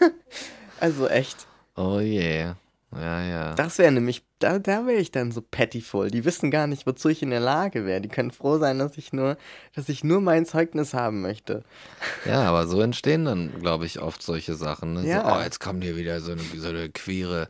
[0.81, 1.47] also echt.
[1.77, 2.57] Oh yeah.
[2.97, 3.55] Ja, ja.
[3.55, 6.11] Das wäre nämlich, da, da wäre ich dann so pettyful.
[6.11, 8.01] Die wissen gar nicht, wozu ich in der Lage wäre.
[8.01, 9.37] Die können froh sein, dass ich nur,
[9.75, 11.65] dass ich nur mein Zeugnis haben möchte.
[12.25, 14.95] Ja, aber so entstehen dann, glaube ich, oft solche Sachen.
[14.95, 15.09] Ne?
[15.09, 15.29] Ja.
[15.29, 17.49] So, oh, jetzt kommt hier wieder so eine, so eine queere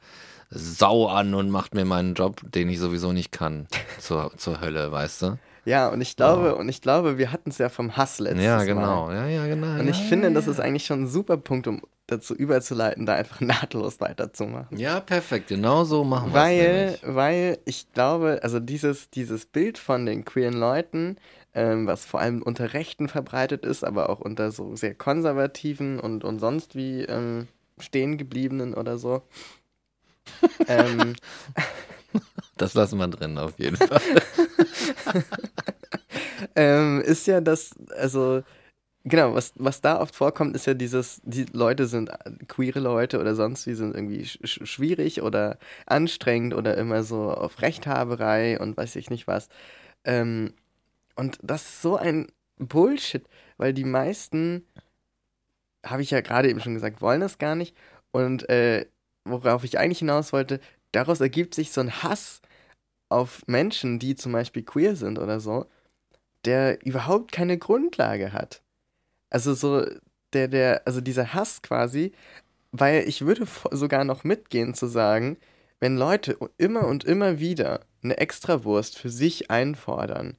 [0.50, 3.66] Sau an und macht mir meinen Job, den ich sowieso nicht kann,
[3.98, 5.38] zur, zur Hölle, weißt du?
[5.64, 6.60] Ja, und ich glaube, oh.
[6.60, 9.06] und ich glaube, wir hatten es ja vom Hass letztes Ja, genau.
[9.06, 9.14] Mal.
[9.14, 9.80] Ja, ja, genau.
[9.80, 13.06] Und ich ja, finde, ja, das ist eigentlich schon ein super Punkt, um dazu überzuleiten,
[13.06, 14.78] da einfach nahtlos weiterzumachen.
[14.78, 15.48] Ja, perfekt.
[15.48, 17.02] Genau so machen wir es.
[17.02, 21.16] Weil, weil ich glaube, also dieses, dieses Bild von den queeren Leuten,
[21.54, 26.24] ähm, was vor allem unter Rechten verbreitet ist, aber auch unter so sehr konservativen und,
[26.24, 27.48] und sonst wie ähm,
[27.78, 29.22] stehen gebliebenen oder so.
[30.68, 31.14] ähm,
[32.56, 34.00] das lassen wir drin, auf jeden Fall.
[36.56, 38.42] ähm, ist ja das, also,
[39.04, 42.10] genau, was, was da oft vorkommt, ist ja dieses, die Leute sind,
[42.48, 47.62] queere Leute oder sonst wie sind irgendwie sch schwierig oder anstrengend oder immer so auf
[47.62, 49.48] Rechthaberei und weiß ich nicht was.
[50.04, 50.54] Ähm,
[51.16, 53.24] und das ist so ein Bullshit,
[53.58, 54.66] weil die meisten,
[55.84, 57.76] habe ich ja gerade eben schon gesagt, wollen das gar nicht.
[58.10, 58.86] Und äh,
[59.24, 60.60] worauf ich eigentlich hinaus wollte,
[60.94, 62.40] daraus ergibt sich so ein Hass
[63.08, 65.66] auf Menschen, die zum Beispiel queer sind oder so,
[66.44, 68.62] der überhaupt keine Grundlage hat.
[69.30, 69.84] Also so,
[70.32, 72.12] der, der, also dieser Hass quasi,
[72.72, 75.38] weil ich würde sogar noch mitgehen zu sagen,
[75.80, 80.38] wenn Leute immer und immer wieder eine Extrawurst für sich einfordern,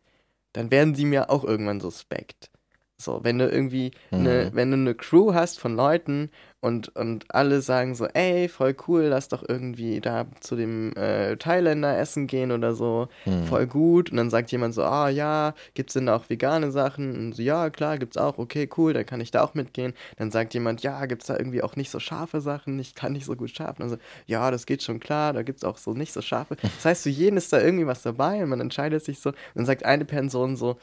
[0.54, 2.50] dann werden sie mir auch irgendwann suspekt.
[2.98, 4.56] So, wenn du irgendwie eine, Mhm.
[4.56, 6.30] wenn du eine Crew hast von Leuten
[6.62, 11.36] und, und alle sagen so, ey, voll cool, lass doch irgendwie da zu dem äh,
[11.36, 13.44] Thailänder essen gehen oder so, Mhm.
[13.44, 14.12] voll gut.
[14.12, 17.14] Und dann sagt jemand so, ah ja, gibt's denn da auch vegane Sachen?
[17.18, 19.94] Und so, ja, klar, gibt's auch, okay, cool, dann kann ich da auch mitgehen.
[20.16, 22.80] Dann sagt jemand, ja, gibt's da irgendwie auch nicht so scharfe Sachen?
[22.80, 23.72] Ich kann nicht so gut scharf.
[23.78, 26.56] Und dann so, ja, das geht schon klar, da gibt's auch so nicht so scharfe.
[26.78, 29.32] Das heißt, für jeden ist da irgendwie was dabei und man entscheidet sich so.
[29.32, 30.78] Und dann sagt eine Person so,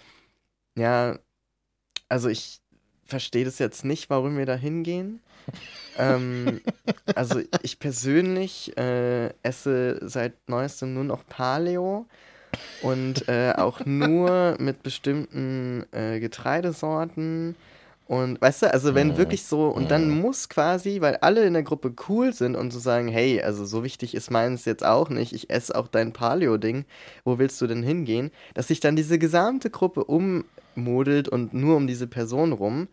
[0.76, 1.18] ja,
[2.12, 2.60] also ich
[3.06, 5.20] verstehe das jetzt nicht, warum wir da hingehen.
[5.96, 6.60] ähm,
[7.14, 12.06] also ich persönlich äh, esse seit neuestem nur noch Paleo
[12.80, 17.56] und äh, auch nur mit bestimmten äh, Getreidesorten.
[18.04, 19.16] Und weißt du, also wenn Mhm.
[19.16, 20.20] wirklich so, und dann Mhm.
[20.20, 23.84] muss quasi, weil alle in der Gruppe cool sind und so sagen, hey, also so
[23.84, 26.84] wichtig ist meins jetzt auch nicht, ich esse auch dein Paleo-Ding,
[27.24, 28.30] wo willst du denn hingehen?
[28.54, 30.04] Dass sich dann diese gesamte Gruppe
[30.76, 32.88] ummodelt und nur um diese Person rum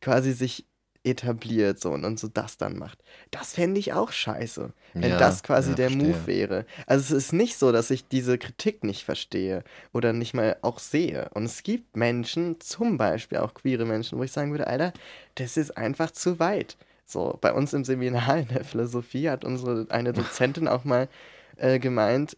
[0.00, 0.66] quasi sich
[1.04, 3.02] etabliert so und, und so das dann macht.
[3.32, 6.26] Das fände ich auch scheiße, wenn Ja, das quasi ja, der Move verstehe.
[6.26, 6.66] wäre.
[6.86, 10.78] Also es ist nicht so, dass ich diese Kritik nicht verstehe oder nicht mal auch
[10.78, 11.28] sehe.
[11.34, 14.92] Und es gibt Menschen, zum Beispiel auch queere Menschen, wo ich sagen würde, Alter,
[15.34, 16.76] das ist einfach zu weit.
[17.04, 21.08] So, bei uns im Seminar in der Philosophie hat unsere eine Dozentin auch mal
[21.56, 22.36] äh, gemeint,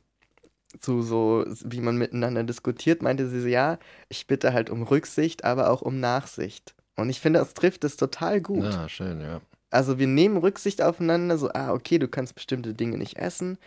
[0.81, 5.45] zu so, wie man miteinander diskutiert, meinte sie so, ja, ich bitte halt um Rücksicht,
[5.45, 6.75] aber auch um Nachsicht.
[6.97, 8.65] Und ich finde, das trifft es total gut.
[8.65, 9.41] Ja, schön, ja.
[9.71, 13.59] Also wir nehmen Rücksicht aufeinander, so, ah, okay, du kannst bestimmte Dinge nicht essen.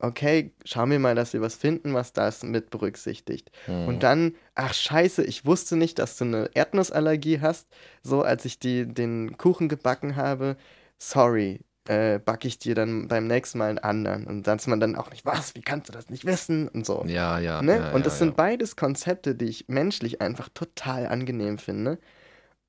[0.00, 3.50] Okay, schauen wir mal, dass wir was finden, was das mit berücksichtigt.
[3.66, 3.88] Mhm.
[3.88, 7.66] Und dann, ach scheiße, ich wusste nicht, dass du eine Erdnussallergie hast.
[8.04, 10.56] So, als ich die, den Kuchen gebacken habe,
[10.98, 14.26] sorry, äh, backe ich dir dann beim nächsten Mal einen anderen.
[14.26, 16.68] Und dann ist man dann auch nicht, was, wie kannst du das nicht wissen?
[16.68, 17.04] Und so.
[17.06, 17.62] Ja, ja.
[17.62, 17.76] Ne?
[17.78, 18.34] ja, und das ja, sind ja.
[18.36, 21.98] beides Konzepte, die ich menschlich einfach total angenehm finde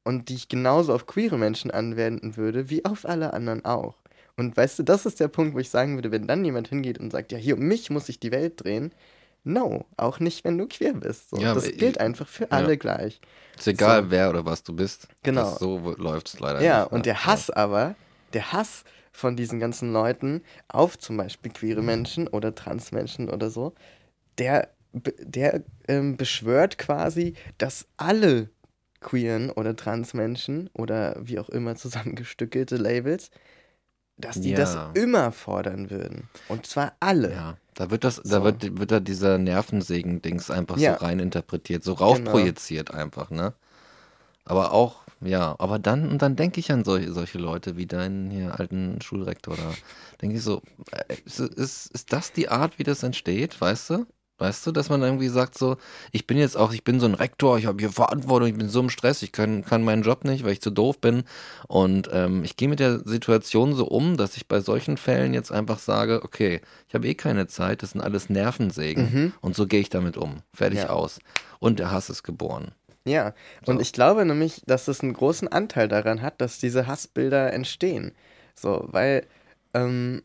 [0.03, 3.95] und die ich genauso auf queere Menschen anwenden würde, wie auf alle anderen auch.
[4.37, 6.97] Und weißt du, das ist der Punkt, wo ich sagen würde, wenn dann jemand hingeht
[6.97, 8.93] und sagt, ja, hier um mich muss sich die Welt drehen,
[9.43, 11.31] no, auch nicht, wenn du queer bist.
[11.31, 12.51] So, Ja, das gilt ich- einfach für ja.
[12.51, 13.19] alle gleich.
[13.57, 14.11] Ist egal, So.
[14.11, 15.09] wer oder was du bist.
[15.23, 15.41] Genau.
[15.41, 16.91] Das, so läuft es leider Ja, nicht.
[16.93, 17.95] und der Hass aber,
[18.31, 23.73] der Hass von diesen ganzen Leuten auf zum Beispiel queere Menschen oder Transmenschen oder so,
[24.37, 28.49] der, der ähm, beschwört quasi, dass alle
[29.01, 33.31] queeren oder Transmenschen oder wie auch immer zusammengestückelte Labels,
[34.17, 34.91] dass die das Ja.
[34.95, 36.27] immer fordern würden.
[36.49, 37.31] Und zwar alle.
[37.31, 38.23] Ja, da wird das, So.
[38.23, 40.89] da wird, wird da dieser Nervensägen-Dings einfach Ja.
[40.89, 40.99] Genau.
[40.99, 43.53] so rein interpretiert, so raufprojiziert einfach, ne?
[44.49, 48.31] Aber auch, ja, aber dann, und dann denke ich an solche, solche Leute wie deinen
[48.31, 49.73] hier alten Schulrektor da.
[50.21, 54.05] Denke ich so, äh, ist, ist, ist das die Art, wie das entsteht, weißt du?
[54.39, 55.75] Weißt du, dass man irgendwie sagt so,
[56.13, 58.69] ich bin jetzt auch, ich bin so ein Rektor, ich habe hier Verantwortung, ich bin
[58.69, 61.23] so im Stress, ich kann, kann meinen Job nicht, weil ich zu doof bin.
[61.67, 65.51] Und ähm, ich gehe mit der Situation so um, dass ich bei solchen Fällen jetzt
[65.51, 69.11] einfach sage, okay, ich habe eh keine Zeit, das sind alles Nervensägen.
[69.13, 69.33] Mhm.
[69.41, 70.37] Und so gehe ich damit um.
[70.53, 70.89] Fertig Ja.
[70.89, 71.19] aus.
[71.59, 72.71] Und der Hass ist geboren.
[73.09, 73.33] Ja,
[73.65, 73.81] und So.
[73.81, 78.11] ich glaube nämlich, dass es einen großen Anteil daran hat, dass diese Hassbilder entstehen.
[78.55, 79.25] So, weil,
[79.73, 80.23] ähm,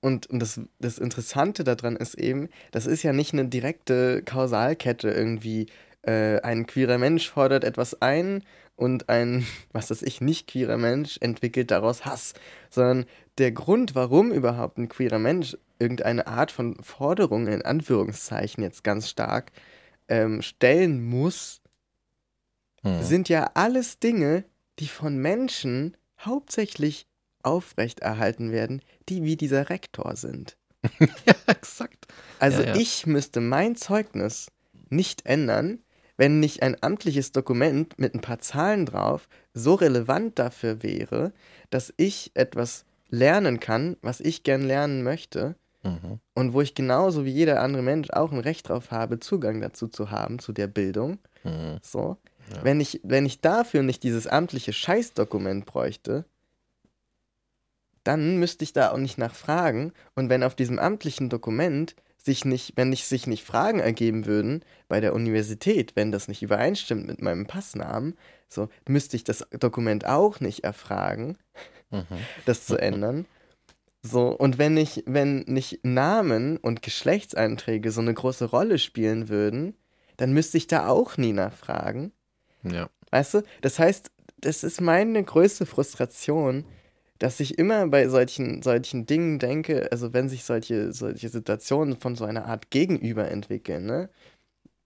[0.00, 5.10] und, und das, das Interessante daran ist eben, das ist ja nicht eine direkte Kausalkette
[5.10, 5.66] irgendwie.
[6.02, 8.42] Äh, ein queerer Mensch fordert etwas ein
[8.76, 12.34] und ein, was weiß ich, nicht queerer Mensch entwickelt daraus Hass.
[12.70, 13.06] Sondern
[13.38, 19.08] der Grund, warum überhaupt ein queerer Mensch irgendeine Art von Forderung, in Anführungszeichen jetzt ganz
[19.08, 19.52] stark,
[20.08, 21.61] ähm, stellen muss,
[22.84, 23.02] Hm.
[23.02, 24.44] sind ja alles Dinge,
[24.78, 27.06] die von Menschen hauptsächlich
[27.42, 30.56] aufrechterhalten werden, die wie dieser Rektor sind.
[31.00, 32.06] ja, exakt.
[32.38, 32.76] Also Ja, ja.
[32.76, 34.48] ich müsste mein Zeugnis
[34.90, 35.78] nicht ändern,
[36.16, 41.32] wenn nicht ein amtliches Dokument mit ein paar Zahlen drauf so relevant dafür wäre,
[41.70, 46.20] dass ich etwas lernen kann, was ich gern lernen möchte Mhm.
[46.34, 49.88] und wo ich genauso wie jeder andere Mensch auch ein Recht drauf habe, Zugang dazu
[49.88, 51.18] zu haben, zu der Bildung.
[51.42, 51.78] Mhm.
[51.82, 52.18] So.
[52.52, 52.64] Ja.
[52.64, 56.24] Wenn, ich, wenn ich dafür nicht dieses amtliche Scheißdokument bräuchte,
[58.04, 59.92] dann müsste ich da auch nicht nachfragen.
[60.14, 64.64] Und wenn auf diesem amtlichen Dokument sich nicht, wenn nicht, sich nicht Fragen ergeben würden
[64.88, 68.16] bei der Universität, wenn das nicht übereinstimmt mit meinem Passnamen,
[68.48, 71.36] so müsste ich das Dokument auch nicht erfragen,
[71.92, 72.06] Mhm.
[72.46, 73.26] das zu ändern.
[74.02, 79.76] So, und wenn nicht, wenn nicht Namen und Geschlechtseinträge so eine große Rolle spielen würden,
[80.16, 82.12] dann müsste ich da auch nie nachfragen.
[82.62, 82.88] Ja.
[83.10, 83.42] Weißt du?
[83.60, 86.64] Das heißt, das ist meine größte Frustration,
[87.18, 92.16] dass ich immer bei solchen, solchen Dingen denke, also wenn sich solche, solche Situationen von
[92.16, 94.08] so einer Art Gegenüber entwickeln, ne?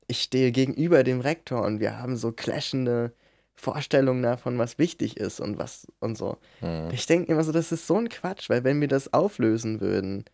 [0.08, 3.12] Ich stehe gegenüber dem Rektor und wir haben so clashende
[3.54, 6.36] Vorstellungen davon, was wichtig ist und was und so.
[6.60, 6.90] Mhm.
[6.92, 10.26] Ich denke immer so, das ist so ein Quatsch, weil wenn wir das auflösen würden,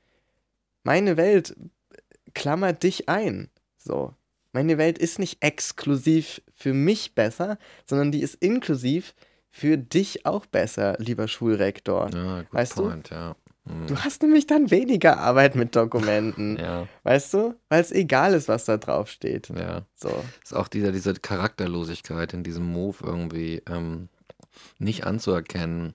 [0.83, 1.57] meine Welt
[2.35, 3.49] klammert dich ein.
[3.79, 4.15] So.
[4.53, 9.15] Meine Welt ist nicht exklusiv für mich besser, sondern die ist inklusiv
[9.51, 12.11] für dich auch besser, lieber Schulrektor.
[12.15, 12.83] Ja, good Weißt du?
[12.85, 13.37] point, ja.
[13.65, 13.87] Mhm.
[13.87, 16.57] Du hast nämlich dann weniger Arbeit mit Dokumenten.
[16.61, 17.55] Ja, Weißt du?
[17.69, 19.49] Weil es egal ist, was da drauf steht.
[19.51, 19.87] ja.
[19.95, 20.13] So.
[20.43, 24.09] Ist auch dieser, diese Charakterlosigkeit in diesem Move irgendwie ähm,
[24.79, 25.95] nicht anzuerkennen,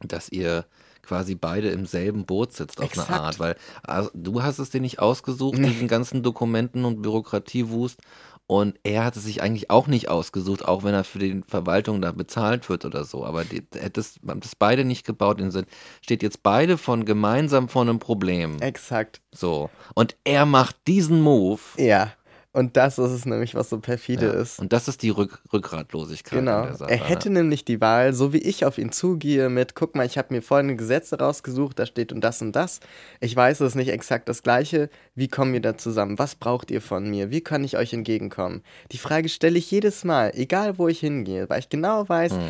[0.00, 0.66] dass ihr
[1.06, 3.10] quasi beide im selben Boot sitzt auf Exakt.
[3.10, 5.68] eine Art, weil also, du hast es dir nicht ausgesucht, Nee.
[5.68, 8.00] diesen ganzen Dokumenten und Bürokratiewust
[8.48, 12.00] und er hat es sich eigentlich auch nicht ausgesucht, auch wenn er für die Verwaltung
[12.00, 14.18] da bezahlt wird oder so, aber die, hat das
[14.58, 15.66] beide nicht gebaut, in Sinn,
[16.00, 19.20] steht jetzt beide von gemeinsam vor einem Problem, Exakt.
[19.32, 22.12] so und er macht diesen Move Ja.
[22.56, 24.32] Und das ist es nämlich, was so perfide ja.
[24.32, 24.58] ist.
[24.58, 26.72] und das ist die Rück Rückgratlosigkeit Genau.
[26.72, 26.90] Sache.
[26.90, 30.16] Er hätte nämlich die Wahl, so wie ich auf ihn zugehe, mit, guck mal, ich
[30.16, 32.80] habe mir folgende Gesetze rausgesucht, da steht und das und das.
[33.20, 34.88] Ich weiß, es ist nicht exakt das gleiche.
[35.14, 36.18] Wie kommen wir da zusammen?
[36.18, 37.30] Was braucht ihr von mir?
[37.30, 38.62] Wie kann ich euch entgegenkommen?
[38.90, 42.40] Die Frage stelle ich jedes Mal, egal wo ich hingehe, weil ich genau weiß, Hm.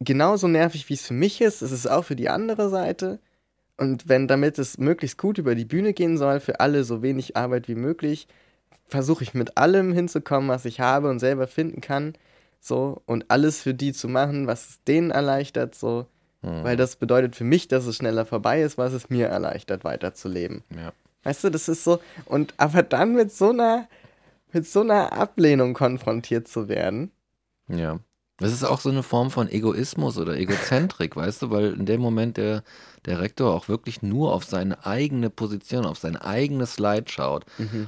[0.00, 3.18] genauso nervig wie es für mich ist, ist es auch für die andere Seite.
[3.78, 7.34] Und wenn damit es möglichst gut über die Bühne gehen soll, für alle so wenig
[7.36, 8.28] Arbeit wie möglich,
[8.88, 12.14] versuche ich mit allem hinzukommen, was ich habe und selber finden kann.
[12.60, 16.06] So, und alles für die zu machen, was es denen erleichtert, so.
[16.42, 16.64] Hm.
[16.64, 20.62] Weil das bedeutet für mich, dass es schneller vorbei ist, was es mir erleichtert, weiterzuleben.
[20.74, 20.92] Ja.
[21.24, 23.88] Weißt du, das ist so, und aber dann mit so einer,
[24.52, 27.10] mit so einer Ablehnung konfrontiert zu werden.
[27.68, 27.98] Ja.
[28.38, 32.00] Das ist auch so eine Form von Egoismus oder Egozentrik, weißt du, weil in dem
[32.00, 32.62] Moment der,
[33.06, 37.44] der Rektor auch wirklich nur auf seine eigene Position, auf sein eigenes Slide schaut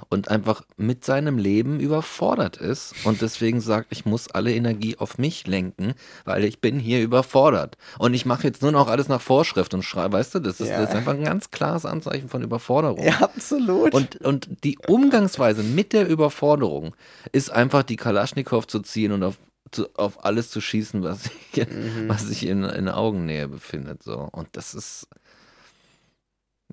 [0.09, 5.19] und einfach mit seinem Leben überfordert ist und deswegen sagt, ich muss alle Energie auf
[5.19, 5.95] mich lenken,
[6.25, 7.77] weil ich bin hier überfordert.
[7.99, 10.69] Und ich mache jetzt nur noch alles nach Vorschrift und schreibe, weißt du, das ist,
[10.69, 10.81] Ja.
[10.81, 13.03] das ist einfach ein ganz klares Anzeichen von Überforderung.
[13.05, 13.95] Ja, absolut.
[13.95, 16.95] Und, und die Umgangsweise mit der Überforderung
[17.33, 19.37] ist einfach die Kalaschnikow zu ziehen und auf,
[19.71, 21.67] zu, auf alles zu schießen, was sich,
[22.07, 24.03] was sich in, in Augennähe befindet.
[24.03, 24.29] So.
[24.33, 25.09] Und das ist,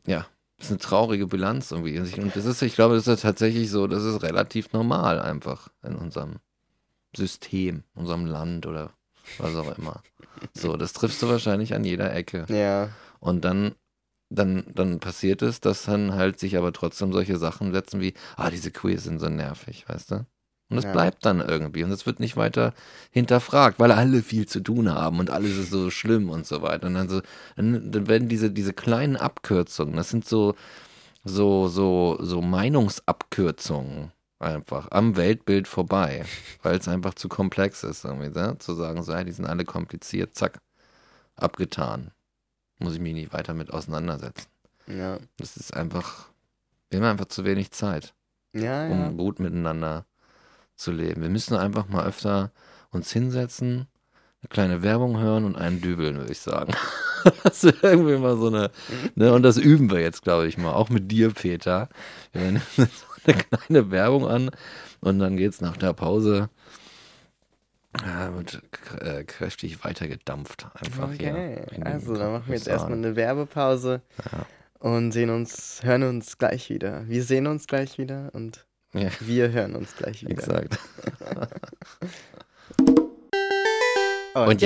[0.05, 0.25] ja,
[0.57, 1.99] das ist eine traurige Bilanz irgendwie.
[1.99, 5.95] Und das ist, ich glaube, das ist tatsächlich so, das ist relativ normal einfach in
[5.95, 6.37] unserem
[7.15, 8.91] System, unserem Land oder
[9.37, 10.01] was auch immer.
[10.53, 12.45] So, das triffst du wahrscheinlich an jeder Ecke.
[12.49, 12.89] ja.
[13.19, 13.73] Und dann,
[14.29, 18.51] dann, dann passiert es, dass dann halt sich aber trotzdem solche Sachen setzen wie, ah,
[18.51, 20.25] diese Queers sind so nervig, weißt du?
[20.69, 20.91] Und es Ja.
[20.91, 22.73] bleibt dann irgendwie und es wird nicht weiter
[23.11, 26.87] hinterfragt, weil alle viel zu tun haben und alles ist so schlimm und so weiter.
[26.87, 27.21] Und dann so,
[27.55, 30.55] dann, dann werden diese, diese kleinen Abkürzungen, das sind so,
[31.23, 36.25] so, so, so Meinungsabkürzungen einfach am Weltbild vorbei,
[36.63, 38.57] weil es einfach zu komplex ist, irgendwie, ne?
[38.59, 40.59] zu sagen, so, ja, die sind alle kompliziert, zack,
[41.35, 42.11] abgetan.
[42.79, 44.47] Muss ich mich nicht weiter mit auseinandersetzen.
[44.87, 45.17] Ja.
[45.37, 46.27] Das ist einfach,
[46.89, 48.13] wir haben einfach zu wenig Zeit,
[48.53, 48.91] Ja, ja.
[48.91, 50.05] um gut miteinander
[50.77, 51.21] zu leben.
[51.21, 52.51] Wir müssen einfach mal öfter
[52.91, 53.87] uns hinsetzen,
[54.41, 56.73] eine kleine Werbung hören und einen dübeln, würde ich sagen.
[57.43, 58.71] Das ist irgendwie mal so eine,
[59.15, 61.89] ne, und das üben wir jetzt, glaube ich mal, auch mit dir, Peter.
[62.31, 62.85] Wir nehmen so
[63.25, 64.51] eine kleine Werbung an
[65.01, 66.49] und dann geht's nach der Pause
[68.05, 68.61] ja, wird
[68.99, 70.67] äh, kräftig weitergedampft.
[70.75, 71.31] Einfach hier.
[71.31, 74.01] Okay, den also dann machen wir jetzt erstmal eine Werbepause
[74.79, 77.07] und sehen uns, hören uns gleich wieder.
[77.07, 80.31] Wir sehen uns gleich wieder und Ja, wir hören uns gleich wieder.
[80.31, 80.79] exakt.
[84.33, 84.61] Und,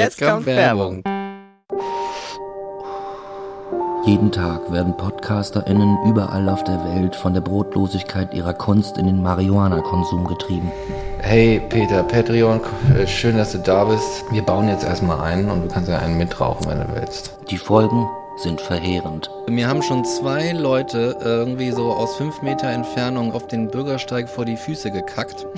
[4.06, 9.24] Jeden Tag werden PodcasterInnen überall auf der Welt von der Brotlosigkeit ihrer Kunst in den
[9.24, 10.72] Marihuana-Konsum getrieben.
[11.20, 12.60] Hey Peter, Patreon,
[12.98, 14.26] äh, schön, dass du da bist.
[14.32, 17.38] Wir bauen jetzt erstmal einen und du kannst ja einen mitrauchen, wenn du willst.
[17.50, 18.08] Die Folgen
[18.42, 19.30] sind verheerend.
[19.48, 24.46] Mir haben schon zwei Leute irgendwie so aus fünf Meter Entfernung auf den Bürgersteig vor
[24.46, 25.46] die Füße gekackt.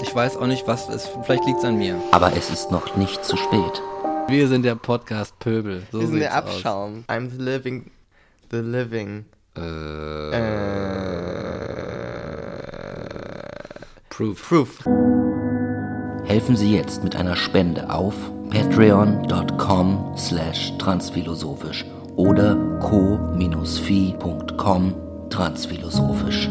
[0.00, 1.10] Ich weiß auch nicht, was es ist.
[1.24, 1.96] Vielleicht liegt es an mir.
[2.12, 3.82] Aber es ist noch nicht zu spät.
[4.28, 5.82] Wir sind der Podcast Pöbel.
[5.92, 6.54] So Wir sind der sieht's aus.
[6.54, 7.04] Abschaum.
[7.08, 7.90] I'm the living,
[8.50, 9.24] the living.
[9.56, 10.30] Äh,
[13.18, 14.48] Äh, Proof.
[14.48, 14.78] Proof.
[16.26, 18.14] Helfen Sie jetzt mit einer Spende auf
[18.50, 21.84] patreon.com slash transphilosophisch
[22.16, 23.48] oder co-fi.com
[25.30, 26.48] transphilosophisch.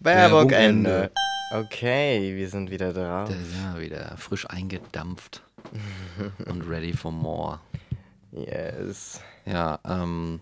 [0.00, 0.50] Werbung.
[0.50, 1.10] Ende.
[1.50, 3.30] Okay, wir sind wieder drauf.
[3.30, 5.42] Ja, wieder frisch eingedampft
[6.46, 7.58] und ready for more.
[8.32, 9.20] Yes.
[9.44, 10.40] Ja, ähm,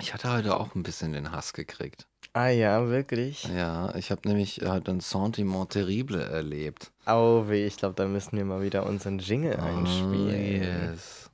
[0.00, 2.07] ich hatte heute auch ein bisschen den Hass gekriegt.
[2.38, 3.42] Ah ja, wirklich?
[3.52, 6.92] Ja, ich habe nämlich heute ein Sentiment terrible erlebt.
[7.04, 10.62] Au weh, ich glaube, da müssen wir mal wieder unseren Jingle einspielen.
[10.62, 11.30] Oh, yes.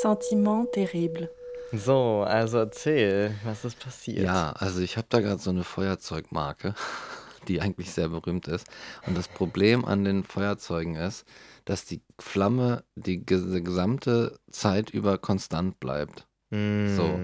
[0.00, 1.28] Sentiment terrible.
[1.72, 4.26] So, also erzähl, was ist passiert?
[4.26, 6.76] Ja, also ich habe da gerade so eine Feuerzeugmarke,
[7.48, 8.68] die eigentlich sehr berühmt ist.
[9.08, 11.24] Und das Problem an den Feuerzeugen ist,
[11.64, 16.28] dass die Flamme die ges- gesamte Zeit über konstant bleibt.
[16.52, 16.94] Mm.
[16.94, 17.18] So.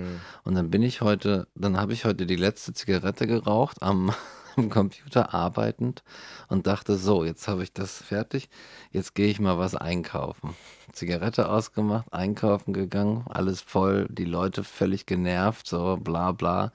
[0.44, 4.10] Und dann bin ich heute, dann habe ich heute die letzte Zigarette geraucht am,
[4.56, 6.02] am Computer arbeitend
[6.48, 8.48] und dachte, so, jetzt habe ich das fertig,
[8.90, 10.56] jetzt gehe ich mal was einkaufen.
[10.92, 16.72] Zigarette ausgemacht, einkaufen gegangen, alles voll, die Leute völlig genervt, so bla bla.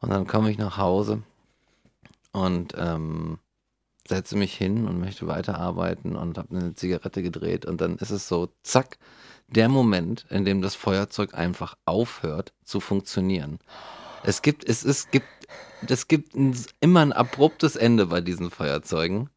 [0.00, 1.22] Und dann komme ich nach Hause
[2.32, 3.38] und ähm,
[4.08, 8.28] setze mich hin und möchte weiterarbeiten und habe eine Zigarette gedreht und dann ist es
[8.28, 8.98] so, zack,
[9.48, 13.58] der Moment, in dem das Feuerzeug einfach aufhört zu funktionieren.
[14.24, 15.26] Es gibt, es ist, gibt,
[15.88, 19.30] es gibt ein, immer ein abruptes Ende bei diesen Feuerzeugen.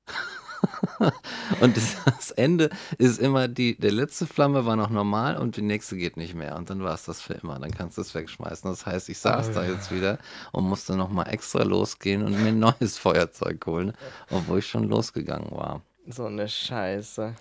[1.62, 5.62] und das, das Ende ist immer die, der letzte Flamme war noch normal und die
[5.62, 6.55] nächste geht nicht mehr.
[6.55, 7.60] Und dann war es das für immer.
[7.60, 8.70] Dann kannst du es wegschmeißen.
[8.70, 10.18] Das heißt, ich saß da jetzt wieder
[10.51, 13.93] und musste nochmal extra losgehen und mir ein neues Feuerzeug holen,
[14.32, 15.82] obwohl ich schon losgegangen war.
[16.07, 17.36] So eine Scheiße.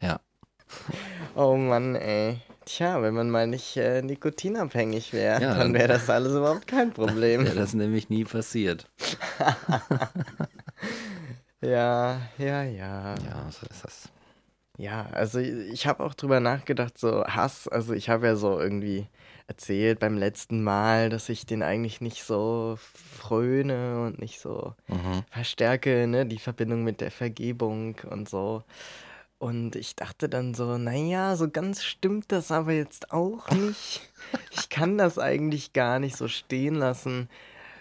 [0.00, 0.20] Ja.
[1.42, 2.36] Oh Mann, ey.
[2.66, 6.92] Tja, wenn man mal nicht äh, nikotinabhängig wäre, Ja, dann wäre das alles überhaupt kein
[6.92, 7.46] Problem.
[7.46, 8.86] Wäre das nämlich nie passiert.
[11.62, 13.14] Ja, ja, ja.
[13.16, 14.08] Ja, so ist das.
[14.78, 19.06] Ja, also ich habe auch drüber nachgedacht, so Hass, also ich habe ja so irgendwie
[19.46, 25.22] erzählt beim letzten Mal, dass ich den eigentlich nicht so fröne und nicht so Mhm.
[25.30, 28.62] verstärke, ne, die Verbindung mit der Vergebung und so.
[29.40, 34.02] Und ich dachte dann so, naja, so ganz stimmt das aber jetzt auch nicht.
[34.50, 37.30] Ich kann das eigentlich gar nicht so stehen lassen,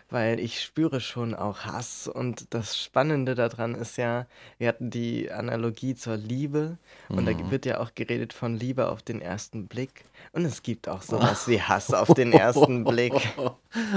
[0.09, 2.07] weil ich spüre schon auch Hass.
[2.07, 4.25] Und das Spannende daran ist ja,
[4.57, 6.77] wir hatten die Analogie zur Liebe
[7.09, 10.05] und da wird ja auch geredet von Liebe auf den ersten Blick.
[10.31, 13.13] Und es gibt auch sowas wie Hass auf den ersten Blick.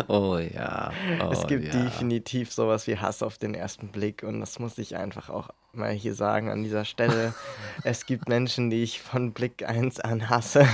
[0.06, 0.92] Oh ja.
[1.22, 1.84] Oh, Es gibt ja.
[1.84, 5.92] definitiv sowas wie Hass auf den ersten Blick und das muss ich einfach auch mal
[5.92, 7.32] hier sagen an dieser Stelle.
[7.82, 10.68] es gibt Menschen, die ich von Blick 1 an hasse.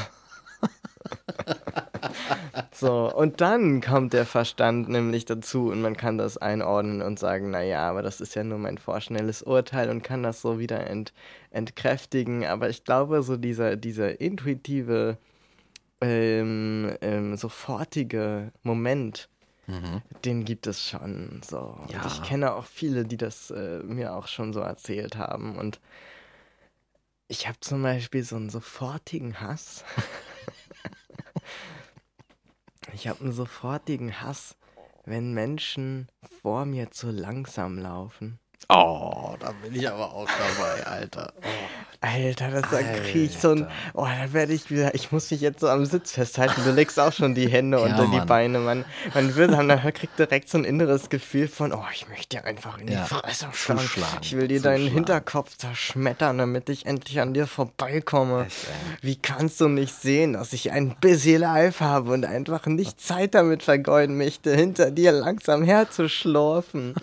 [2.73, 7.51] so, und dann kommt der Verstand nämlich dazu und man kann das einordnen und sagen,
[7.51, 11.13] naja, aber das ist ja nur mein vorschnelles Urteil und kann das so wieder ent,
[11.51, 12.45] entkräftigen.
[12.45, 15.19] Aber ich glaube, so dieser, dieser intuitive,
[16.01, 19.29] ähm, ähm, sofortige Moment,
[19.67, 20.01] Mhm.
[20.25, 21.59] den gibt es schon so.
[21.59, 22.01] Und Ja.
[22.07, 25.59] ich kenne auch viele, die das äh, mir auch schon so erzählt haben.
[25.59, 25.79] Und
[27.29, 29.85] ich habe zum Beispiel so einen sofortigen Hass.
[32.93, 34.57] ich habe einen sofortigen Hass,
[35.05, 36.09] wenn Menschen
[36.43, 38.39] vor mir zu langsam laufen.
[38.71, 41.33] Oh, da bin ich aber auch dabei, Alter.
[42.01, 43.67] Alter, das da krieg ich so ein.
[43.95, 44.95] Oh, da werde ich wieder.
[44.95, 46.61] Ich muss mich jetzt so am Sitz festhalten.
[46.65, 48.27] Du legst auch schon die Hände Ja, unter die Mann.
[48.27, 48.59] Beine.
[48.59, 48.85] Man,
[49.15, 52.45] man will dann, man kriegt direkt so ein inneres Gefühl von, oh, ich möchte dir
[52.45, 53.81] einfach in die Ja, Fresse schlagen.
[53.81, 54.95] zuschlagen, Ich will dir deinen zuschlagen.
[54.95, 58.45] Hinterkopf zerschmettern, damit ich endlich an dir vorbeikomme.
[58.47, 58.97] Echt, ey.
[59.01, 63.35] Wie kannst du nicht sehen, dass ich ein busy life habe und einfach nicht Zeit
[63.35, 66.95] damit vergeuden möchte, hinter dir langsam herzuschlurfen?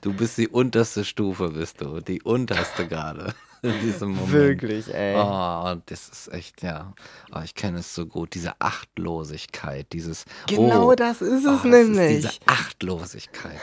[0.00, 2.00] Du bist die unterste Stufe, bist du.
[2.00, 3.34] Die unterste gerade.
[3.62, 4.32] In diesem Moment.
[4.32, 5.16] Wirklich, ey.
[5.16, 6.92] Oh, und das ist echt, ja.
[7.34, 8.34] Oh, ich kenne es so gut.
[8.34, 10.26] Diese Achtlosigkeit, dieses.
[10.46, 12.16] Genau oh, das ist oh, es das nämlich.
[12.16, 13.60] Diese Achtlosigkeit.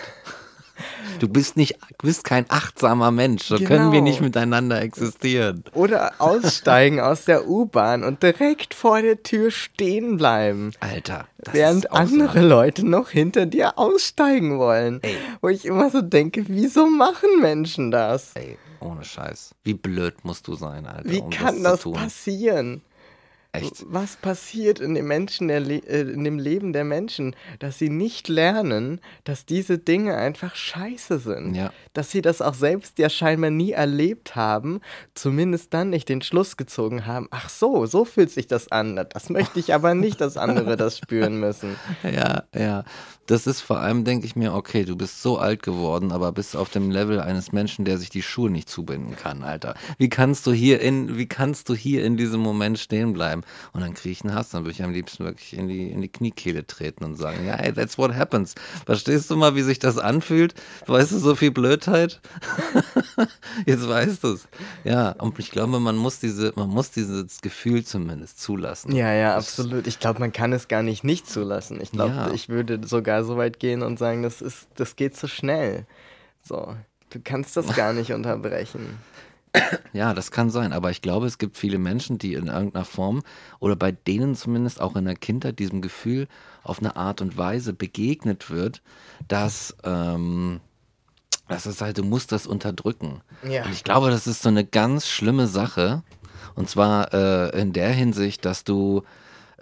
[1.19, 3.43] Du bist nicht, du bist kein achtsamer Mensch.
[3.45, 4.03] So können wir Genau.
[4.03, 5.63] nicht miteinander existieren.
[5.73, 10.71] Oder aussteigen aus der U-Bahn und direkt vor der Tür stehen bleiben.
[10.79, 11.27] Alter.
[11.39, 14.99] Das während andere Leute noch hinter dir aussteigen wollen.
[15.01, 15.15] Ey.
[15.41, 18.31] Wo ich immer so denke, wieso machen Menschen das?
[18.35, 19.55] Ey, ohne Scheiß.
[19.63, 21.09] Wie blöd musst du sein, Alter.
[21.09, 22.81] Wie um kann das das passieren?
[23.53, 23.83] Echt.
[23.87, 29.01] Was passiert in dem Menschen, äh, in dem Leben der Menschen, dass sie nicht lernen,
[29.25, 31.55] dass diese Dinge einfach scheiße sind?
[31.55, 31.73] Ja.
[31.91, 34.79] Dass sie das auch selbst ja scheinbar nie erlebt haben,
[35.15, 37.27] zumindest dann nicht den Schluss gezogen haben.
[37.31, 39.05] Ach so, so fühlt sich das an.
[39.09, 41.75] Das möchte ich aber nicht, dass andere das spüren müssen.
[42.03, 42.83] Ja, ja.
[43.31, 46.53] Das ist vor allem, denke ich mir, okay, du bist so alt geworden, aber bist
[46.57, 49.75] auf dem Level eines Menschen, der sich die Schuhe nicht zubinden kann, Alter.
[49.97, 53.43] Wie kannst du hier in, wie kannst du hier in diesem Moment stehen bleiben?
[53.71, 56.01] Und dann kriege ich einen Hass, dann würde ich am liebsten wirklich in die, in
[56.01, 58.53] die Kniekehle treten und sagen, ja, hey, that's what happens.
[58.85, 60.53] Verstehst du mal, wie sich das anfühlt?
[60.87, 62.19] Weißt du, so viel Blödheit?
[63.65, 64.47] Jetzt weißt du es.
[64.83, 68.93] Ja, und ich glaube, man muss diese, man muss dieses Gefühl zumindest zulassen.
[68.93, 69.87] Ja, ja, absolut.
[69.87, 71.79] Ich glaube, man kann es gar nicht nicht zulassen.
[71.81, 72.31] Ich glaube, Ja.
[72.33, 75.85] ich würde sogar so weit gehen und sagen, das ist, das geht zu schnell.
[76.43, 76.75] So,
[77.09, 78.99] du kannst das gar nicht unterbrechen.
[79.91, 83.21] Ja, das kann sein, aber ich glaube, es gibt viele Menschen, die in irgendeiner Form
[83.59, 86.27] oder bei denen zumindest auch in der Kindheit diesem Gefühl
[86.63, 88.81] auf eine Art und Weise begegnet wird,
[89.27, 90.61] dass, ähm,
[91.49, 93.21] dass es halt, du musst das unterdrücken.
[93.47, 93.65] Ja.
[93.65, 96.03] Und ich glaube, das ist so eine ganz schlimme Sache.
[96.55, 99.03] Und zwar äh, in der Hinsicht, dass du,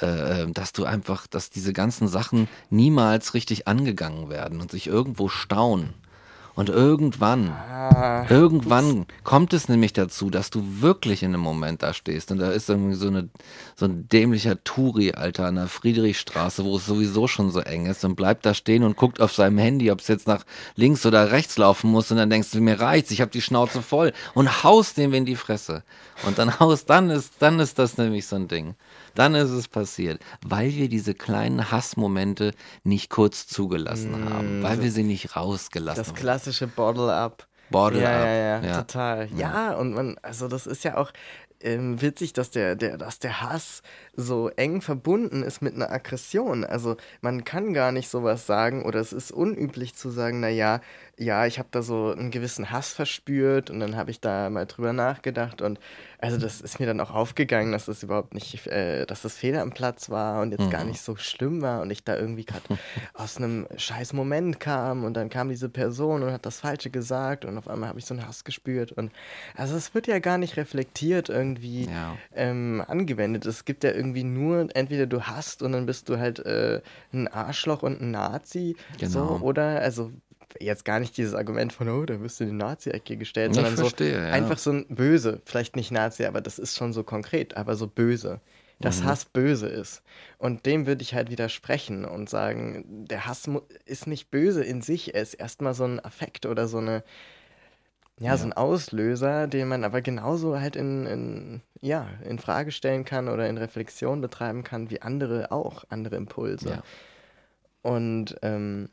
[0.01, 5.29] äh, dass du einfach, dass diese ganzen Sachen niemals richtig angegangen werden und sich irgendwo
[5.29, 5.93] stauen.
[6.59, 11.93] Und irgendwann, Ah, irgendwann kommt es nämlich dazu, dass du wirklich in einem Moment da
[11.93, 12.31] stehst.
[12.31, 13.29] Und da ist irgendwie so, eine,
[13.77, 18.03] so ein dämlicher Touri, Alter, an der Friedrichstraße, wo es sowieso schon so eng ist
[18.03, 20.43] und bleibt da stehen und guckt auf seinem Handy, ob es jetzt nach
[20.75, 22.11] links oder rechts laufen muss.
[22.11, 24.11] Und dann denkst du, mir reicht's, ich habe die Schnauze voll.
[24.33, 25.83] Und haust dem in die Fresse.
[26.25, 28.75] Und dann haust, dann ist, dann ist das nämlich so ein Ding.
[29.19, 32.53] Dann ist es passiert, weil wir diese kleinen Hassmomente
[32.85, 36.15] nicht kurz zugelassen haben, weil wir sie nicht rausgelassen das haben.
[36.15, 37.45] klassische Bottle-up.
[37.69, 38.77] Bottle ja, ja, ja, ja.
[38.81, 39.27] total.
[39.35, 39.73] Ja.
[39.73, 41.11] und man, also das ist ja auch
[41.61, 43.81] ähm, witzig, dass der, der, dass der Hass
[44.15, 46.63] so eng verbunden ist mit einer Aggression.
[46.63, 50.79] Also man kann gar nicht sowas sagen oder es ist unüblich zu sagen, naja,
[51.21, 54.65] ja, ich habe da so einen gewissen Hass verspürt und dann habe ich da mal
[54.65, 55.77] drüber nachgedacht und
[56.21, 59.61] also das ist mir dann auch aufgegangen, dass das überhaupt nicht, äh, dass das Fehler
[59.61, 62.63] am Platz war und jetzt gar nicht so schlimm war und ich da irgendwie gerade
[63.13, 67.43] aus einem scheiß Moment kam und dann kam diese Person und hat das Falsche gesagt
[67.43, 69.11] und auf einmal habe ich so einen Hass gespürt und
[69.57, 72.15] also es wird ja gar nicht reflektiert irgendwie Ja.
[72.33, 73.45] ähm, angewendet.
[73.45, 76.81] Es gibt ja irgendwie nur, entweder du hast und dann bist du halt äh,
[77.13, 79.37] ein Arschloch und ein Nazi, so, Genau.
[79.41, 80.11] oder, also
[80.59, 83.55] jetzt gar nicht dieses Argument von, oh, da wirst du in die Nazi-Ecke gestellt, Ich
[83.55, 84.31] sondern verstehe, so ja.
[84.31, 87.87] einfach so ein Böse, vielleicht nicht Nazi, aber das ist schon so konkret, aber so
[87.87, 88.41] böse.
[88.81, 89.07] Dass Mhm.
[89.07, 90.03] Hass böse ist.
[90.37, 93.49] Und dem würde ich halt widersprechen und sagen, der Hass
[93.83, 97.03] ist nicht böse in sich, er ist erstmal so ein Affekt oder so eine,
[98.21, 103.03] ja, so ein Auslöser, den man aber genauso halt in, in, ja, in Frage stellen
[103.03, 106.69] kann oder in Reflexion betreiben kann, wie andere auch, andere Impulse.
[106.69, 106.83] Ja.
[107.81, 108.89] Und ähm,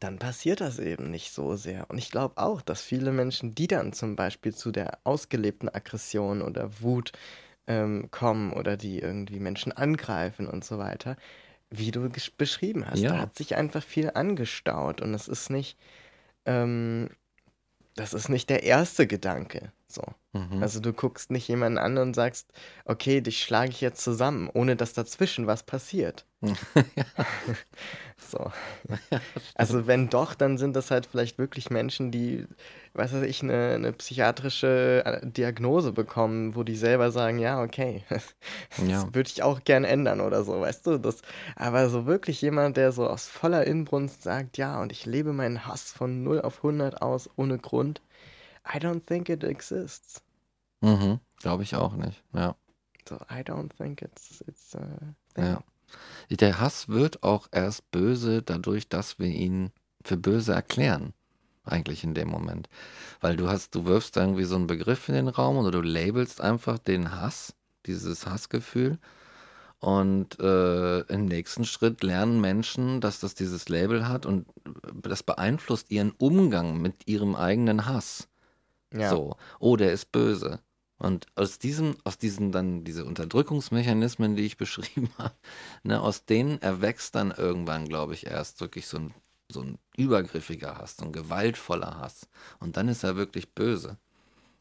[0.00, 1.88] dann passiert das eben nicht so sehr.
[1.88, 6.42] Und ich glaube auch, dass viele Menschen, die dann zum Beispiel zu der ausgelebten Aggression
[6.42, 7.12] oder Wut
[7.66, 11.16] ähm, kommen oder die irgendwie Menschen angreifen und so weiter,
[11.70, 13.10] wie du beschrieben hast, Ja.
[13.12, 15.78] da hat sich einfach viel angestaut und es ist nicht,
[16.46, 17.10] ähm,
[17.94, 19.72] das ist nicht der erste Gedanke.
[19.88, 20.02] So.
[20.50, 20.62] Mhm.
[20.62, 22.52] Also du guckst nicht jemanden an und sagst,
[22.84, 26.26] okay, dich schlage ich jetzt zusammen, ohne dass dazwischen was passiert.
[28.18, 28.50] so.
[29.54, 32.46] Also wenn doch, dann sind das halt vielleicht wirklich Menschen, die,
[32.94, 38.04] was weiß ich, eine, eine psychiatrische äh, Diagnose bekommen, wo die selber sagen, ja, okay,
[38.08, 39.04] das Ja.
[39.12, 40.98] würde ich auch gern ändern oder so, weißt du?
[40.98, 41.22] Das,
[41.56, 45.66] aber so wirklich jemand, der so aus voller Inbrunst sagt, ja, und ich lebe meinen
[45.66, 48.00] Hass von 0 auf 100 aus, ohne Grund,
[48.66, 50.22] I don't think it exists.
[50.80, 51.20] Mhm.
[51.40, 52.22] Glaube ich auch nicht.
[52.32, 52.56] Ja.
[53.08, 54.76] So, I don't think it's, it's
[55.36, 55.62] ja.
[56.30, 59.72] Der Hass wird auch erst böse dadurch, dass wir ihn
[60.04, 61.14] für böse erklären.
[61.64, 62.68] Eigentlich in dem Moment.
[63.20, 66.40] Weil du hast, du wirfst irgendwie so einen Begriff in den Raum oder du labelst
[66.40, 67.54] einfach den Hass,
[67.86, 68.98] dieses Hassgefühl.
[69.80, 74.46] Und äh, im nächsten Schritt lernen Menschen, dass das dieses Label hat und
[75.02, 78.28] das beeinflusst ihren Umgang mit ihrem eigenen Hass.
[78.92, 79.10] Ja.
[79.10, 80.60] So, oh, der ist böse.
[80.98, 85.34] Und aus diesem, aus diesen dann diese Unterdrückungsmechanismen, die ich beschrieben habe,
[85.82, 89.14] ne, aus denen erwächst dann irgendwann, glaube ich, erst wirklich so ein,
[89.50, 92.28] so ein übergriffiger Hass, so ein gewaltvoller Hass.
[92.60, 93.96] Und dann ist er wirklich böse.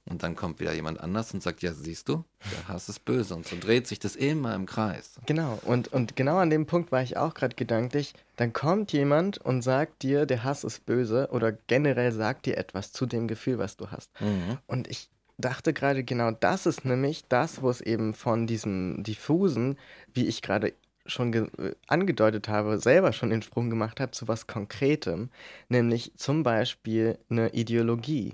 [0.09, 2.23] Und dann kommt wieder jemand anders und sagt, ja, siehst du,
[2.53, 3.35] der Hass ist böse.
[3.35, 5.19] Und so dreht sich das immer im Kreis.
[5.25, 8.13] Genau, und, und genau an dem Punkt war ich auch gerade gedanklich.
[8.37, 12.93] Dann kommt jemand und sagt dir, der Hass ist böse oder generell sagt dir etwas
[12.93, 14.09] zu dem Gefühl, was du hast.
[14.21, 14.57] Mhm.
[14.65, 19.77] Und ich dachte gerade, genau das ist nämlich das, wo es eben von diesem diffusen,
[20.13, 20.73] wie ich gerade
[21.05, 25.29] schon äh, angedeutet habe, selber schon den Sprung gemacht habe zu was Konkretem,
[25.69, 28.33] nämlich zum Beispiel eine Ideologie.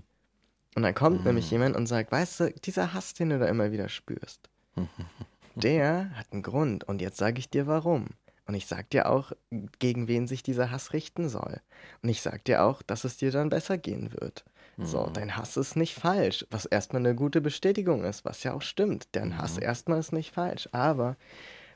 [0.76, 3.72] Und dann kommt nämlich jemand und sagt, weißt du, dieser Hass, den du da immer
[3.72, 4.49] wieder spürst,
[5.56, 8.08] der hat einen Grund und jetzt sage ich dir warum.
[8.45, 9.32] Und ich sag dir auch,
[9.80, 11.62] gegen wen sich dieser Hass richten soll.
[12.01, 14.43] Und ich sag dir auch, dass es dir dann besser gehen wird.
[14.78, 15.14] So, Mhm.
[15.14, 19.08] dein Hass ist nicht falsch, was erstmal eine gute Bestätigung ist, was ja auch stimmt.
[19.14, 19.64] Dein Hass Mhm.
[19.64, 20.68] erstmal ist nicht falsch.
[20.72, 21.16] Aber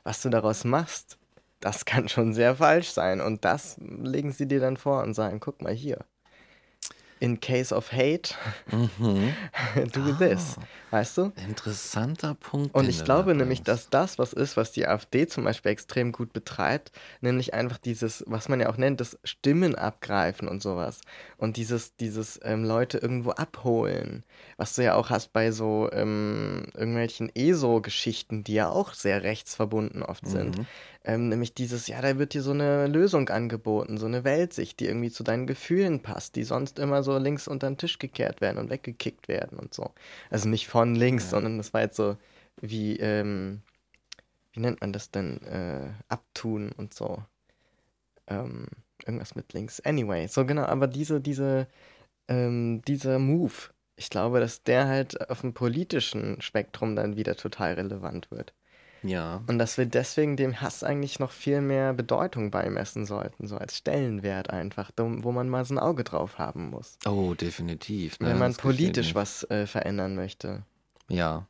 [0.04, 1.18] was du daraus machst,
[1.60, 3.20] das kann schon sehr falsch sein.
[3.20, 6.04] Und das legen sie dir dann vor und sagen, guck mal hier.
[7.20, 8.34] In case of hate,
[8.70, 9.34] Mhm.
[9.92, 10.54] do this.
[10.92, 11.32] Weißt du?
[11.48, 12.76] Interessanter Punkt.
[12.76, 16.32] Und ich glaube nämlich, dass das was ist, was die AfD zum Beispiel extrem gut
[16.32, 21.00] betreibt, nämlich einfach dieses, was man ja auch nennt, das Stimmen abgreifen und sowas.
[21.38, 24.24] Und dieses, dieses ähm, Leute irgendwo abholen,
[24.56, 30.02] was du ja auch hast bei so ähm, irgendwelchen ESO-Geschichten, die ja auch sehr rechtsverbunden
[30.02, 30.58] oft sind.
[30.58, 30.66] Mhm.
[31.04, 34.86] Ähm, nämlich dieses, ja, da wird dir so eine Lösung angeboten, so eine Weltsicht, die
[34.86, 38.58] irgendwie zu deinen Gefühlen passt, die sonst immer so links unter den Tisch gekehrt werden
[38.58, 39.92] und weggekickt werden und so.
[40.30, 41.30] Also nicht von links, Ja.
[41.30, 42.16] sondern das war jetzt so
[42.60, 43.62] wie, ähm,
[44.52, 45.40] wie nennt man das denn?
[45.44, 47.22] Äh, abtun und so.
[48.26, 48.66] Ähm,
[49.06, 49.80] irgendwas mit links.
[49.80, 51.66] Anyway, so genau, aber diese, diese,
[52.28, 53.54] ähm, dieser Move,
[53.96, 58.54] ich glaube, dass der halt auf dem politischen Spektrum dann wieder total relevant wird.
[59.02, 59.42] Ja.
[59.46, 63.76] Und dass wir deswegen dem Hass eigentlich noch viel mehr Bedeutung beimessen sollten, so als
[63.76, 66.98] Stellenwert einfach, wo man mal so ein Auge drauf haben muss.
[67.06, 68.18] Oh, definitiv.
[68.20, 70.62] ne, wenn man das politisch was äh, verändern möchte.
[71.08, 71.46] Ja.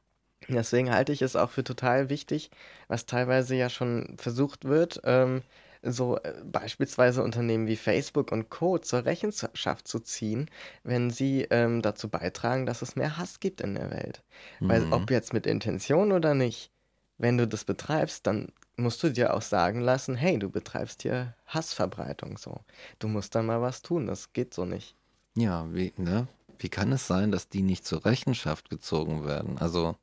[0.49, 2.51] Deswegen halte ich es auch für total wichtig,
[2.87, 5.43] was teilweise ja schon versucht wird, ähm,
[5.83, 8.79] so äh, beispielsweise Unternehmen wie Facebook und Co.
[8.79, 10.51] zur Rechenschaft zu ziehen,
[10.83, 14.23] wenn sie ähm, dazu beitragen, dass es mehr Hass gibt in der Welt.
[14.67, 14.93] Weil Mhm.
[14.93, 16.71] ob jetzt mit Intention oder nicht,
[17.19, 21.35] wenn du das betreibst, dann musst du dir auch sagen lassen, hey, du betreibst hier
[21.47, 22.61] Hassverbreitung so.
[22.99, 24.97] Du musst dann mal was tun, das geht so nicht.
[25.37, 26.29] Ja, wie, ne?
[26.59, 29.59] Wie kann es sein, dass die nicht zur Rechenschaft gezogen werden?
[29.59, 29.97] Also,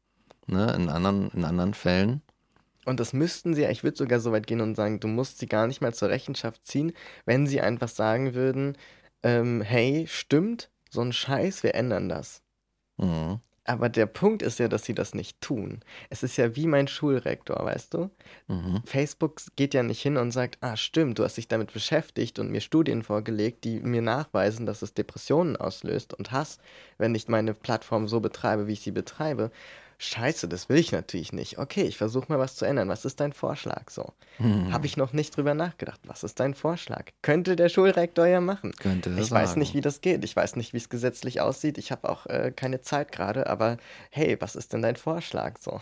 [0.47, 2.21] ne, in anderen, in anderen Fällen.
[2.85, 5.39] Und das müssten sie, ja, ich würde sogar so weit gehen und sagen, du musst
[5.39, 6.93] sie gar nicht mal zur Rechenschaft ziehen,
[7.25, 8.77] wenn sie einfach sagen würden,
[9.23, 12.41] ähm, hey, stimmt, so ein Scheiß, wir ändern das.
[12.97, 13.39] Mhm.
[13.67, 15.79] Aber der Punkt ist ja, dass sie das nicht tun.
[16.11, 18.11] Es ist ja wie mein Schulrektor, weißt du?
[18.47, 18.83] Mhm.
[18.85, 22.51] Facebook geht ja nicht hin und sagt, ah stimmt, du hast dich damit beschäftigt und
[22.51, 26.59] mir Studien vorgelegt, die mir nachweisen, dass es Depressionen auslöst und Hass,
[26.99, 29.49] wenn ich meine Plattform so betreibe, wie ich sie betreibe.
[29.97, 31.57] Scheiße, das will ich natürlich nicht.
[31.57, 32.89] Okay, ich versuche mal was zu ändern.
[32.89, 34.13] Was ist dein Vorschlag so?
[34.39, 34.73] Mhm.
[34.73, 35.99] Habe ich noch nicht drüber nachgedacht.
[36.05, 37.05] Was ist dein Vorschlag?
[37.21, 38.73] Könnte der Schulrektor ja machen.
[38.73, 39.59] Könnte Ich weiß sagen.
[39.59, 40.23] nicht, wie das geht.
[40.25, 41.77] Ich weiß nicht, wie es gesetzlich aussieht.
[41.77, 43.47] Ich habe auch äh, keine Zeit gerade.
[43.47, 43.77] Aber
[44.11, 45.79] hey, was ist denn dein Vorschlag so?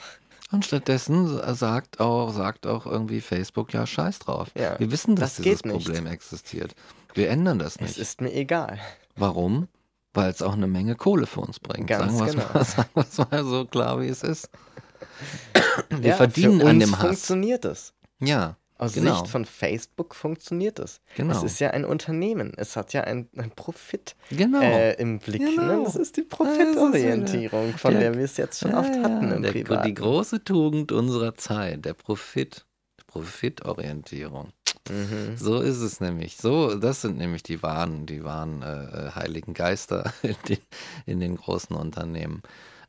[0.51, 4.49] Und stattdessen sagt auch, sagt auch irgendwie Facebook, ja, scheiß drauf.
[4.55, 5.61] Ja, Wir wissen, dass das dieses.
[5.63, 6.75] Problem existiert.
[7.15, 7.97] Wir ändern das Es nicht.
[7.97, 8.79] ist mir egal.
[9.15, 9.67] Warum?
[10.13, 11.87] Weil es auch eine Menge Kohle für uns bringt.
[11.87, 12.53] Ganz sagen wir genau.
[12.53, 14.49] mal, sagen wir's mal so klar, wie es ist.
[15.89, 17.01] Wir Ja, verdienen für an uns dem Hass.
[17.07, 17.93] funktioniert es.
[18.19, 19.15] Ja, Aus Genau.
[19.15, 21.01] Sicht von Facebook funktioniert es.
[21.15, 21.35] Genau.
[21.35, 22.51] Es ist ja ein Unternehmen.
[22.57, 24.61] Es hat ja einen Profit genau.
[24.61, 25.41] äh, im Blick.
[25.41, 25.77] Genau.
[25.79, 25.83] Ne?
[25.83, 28.89] Das ist die Ja, ist Profitorientierung, von der- der wir es jetzt schon Ja, oft
[28.89, 29.87] hatten ja, im der, Privaten.
[29.87, 32.65] Die große Tugend unserer Zeit, der Profit.
[33.07, 34.49] Profitorientierung.
[34.89, 35.37] Mhm.
[35.37, 36.37] So ist es nämlich.
[36.37, 40.59] So, das sind nämlich die wahren, die wahren äh, äh, heiligen Geister in den,
[41.05, 42.41] in den großen Unternehmen.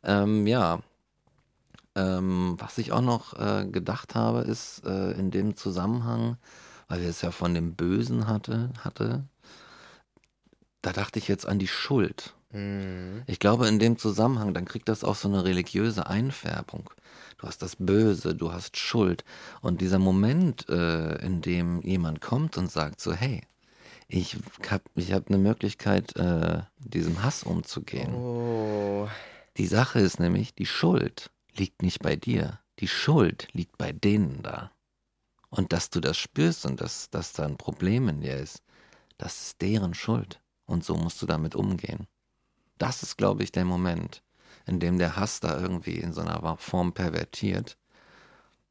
[0.03, 0.81] Ähm, ja.
[1.97, 6.39] Ähm, was ich auch noch äh, gedacht habe, ist äh, in dem Zusammenhang,
[6.89, 9.25] weil wir es ja von dem Bösen hatte, hatte,
[10.83, 12.35] da dachte ich jetzt an die Schuld.
[12.55, 13.23] Mhm.
[13.27, 16.91] Ich glaube, in dem Zusammenhang, dann kriegt das auch so eine religiöse Einfärbung.
[17.39, 19.25] Du hast das Böse, du hast Schuld.
[19.61, 23.43] Und dieser Moment, äh, in dem jemand kommt und sagt so, hey,
[24.09, 24.37] ich
[24.71, 28.15] habe ich hab eine Möglichkeit, äh, diesem Hass umzugehen.
[28.15, 29.09] Oh.
[29.57, 32.61] Die Sache ist nämlich, die Schuld liegt nicht bei dir.
[32.79, 34.71] Die Schuld liegt bei denen da.
[35.51, 38.63] Und dass du das spürst und dass, dass da ein Problem in dir ist,
[39.19, 40.41] das ist deren Schuld.
[40.67, 42.09] Und so musst du damit umgehen.
[42.79, 44.23] Das ist, glaube ich, der Moment,
[44.67, 47.77] in dem der Hass da irgendwie in so einer Form pervertiert.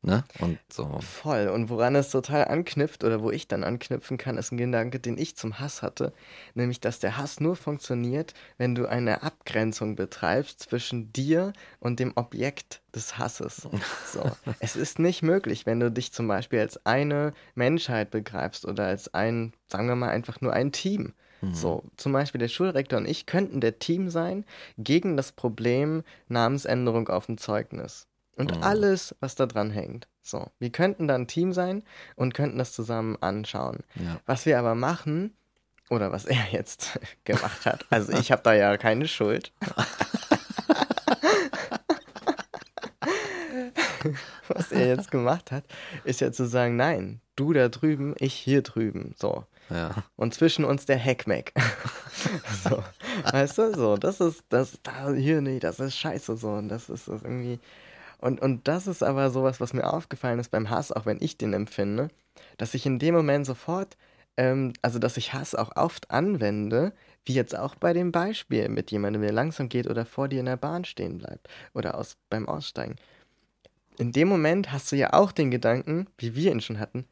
[0.05, 0.25] Ne?
[0.39, 0.99] Und so.
[0.99, 1.47] Voll.
[1.47, 5.17] Und woran es total anknüpft oder wo ich dann anknüpfen kann, ist ein Gedanke, den
[5.17, 6.11] ich zum Hass hatte.
[6.55, 12.11] Nämlich, dass der Hass nur funktioniert, wenn du eine Abgrenzung betreibst zwischen dir und dem
[12.15, 13.65] Objekt des Hasses.
[14.11, 14.29] So.
[14.59, 19.13] es ist nicht möglich, wenn du dich zum Beispiel als eine Menschheit begreifst oder als
[19.13, 21.13] ein, sagen wir mal, einfach nur ein Team.
[21.51, 24.45] So, zum Beispiel der Schulrektor und ich könnten der Team sein
[24.77, 28.07] gegen das Problem Namensänderung auf dem Zeugnis.
[28.35, 28.63] Und Mhm.
[28.63, 30.07] alles, was da dran hängt.
[30.21, 31.83] So, wir könnten dann ein Team sein
[32.15, 33.79] und könnten das zusammen anschauen.
[33.95, 34.19] Ja.
[34.25, 35.35] Was wir aber machen,
[35.89, 39.51] oder was er jetzt gemacht hat, also ich habe da ja keine Schuld.
[44.47, 45.63] was er jetzt gemacht hat,
[46.03, 49.13] ist ja zu sagen, nein, du da drüben, ich hier drüben.
[49.17, 49.45] So.
[49.69, 49.91] Ja.
[50.15, 51.53] Und zwischen uns der Hackmack.
[52.63, 52.83] so.
[53.31, 56.49] Weißt du, so, das ist, das, da, hier, nee, das ist scheiße so.
[56.49, 57.59] Und das ist das irgendwie.
[58.19, 61.37] Und, und das ist aber sowas, was mir aufgefallen ist beim Hass, auch wenn ich
[61.37, 62.09] den empfinde,
[62.57, 63.97] dass ich in dem Moment sofort,
[64.37, 66.93] ähm, also dass ich Hass auch oft anwende,
[67.25, 70.45] wie jetzt auch bei dem Beispiel mit jemandem, der langsam geht oder vor dir in
[70.45, 72.95] der Bahn stehen bleibt oder aus, beim Aussteigen.
[73.97, 77.05] In dem Moment hast du ja auch den Gedanken, wie wir ihn schon hatten,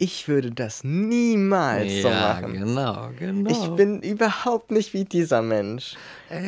[0.00, 2.54] ich würde das niemals so Ja, machen.
[2.54, 3.50] genau, genau.
[3.50, 5.94] Ich bin überhaupt nicht wie dieser Mensch.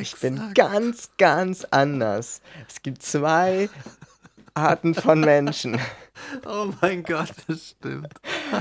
[0.00, 0.54] Ich bin Exakt.
[0.54, 2.40] ganz, ganz anders.
[2.68, 3.68] Es gibt zwei
[4.54, 5.78] Arten von Menschen.
[6.46, 8.12] Oh mein Gott, das stimmt.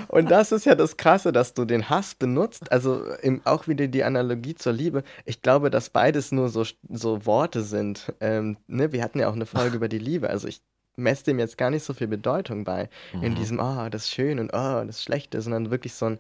[0.08, 2.72] Und das ist ja das Krasse, dass du den Hass benutzt.
[2.72, 5.04] Also im, auch wieder die Analogie zur Liebe.
[5.26, 8.14] Ich glaube, dass beides nur so, so Worte sind.
[8.20, 8.94] Ähm, ne?
[8.94, 10.30] Wir hatten ja auch eine Folge über die Liebe.
[10.30, 10.62] Also ich
[10.96, 12.89] messe dem jetzt gar nicht so viel Bedeutung bei.
[13.22, 16.20] In diesem, oh, das ist schön und oh, das Schlechte, sondern wirklich so ein,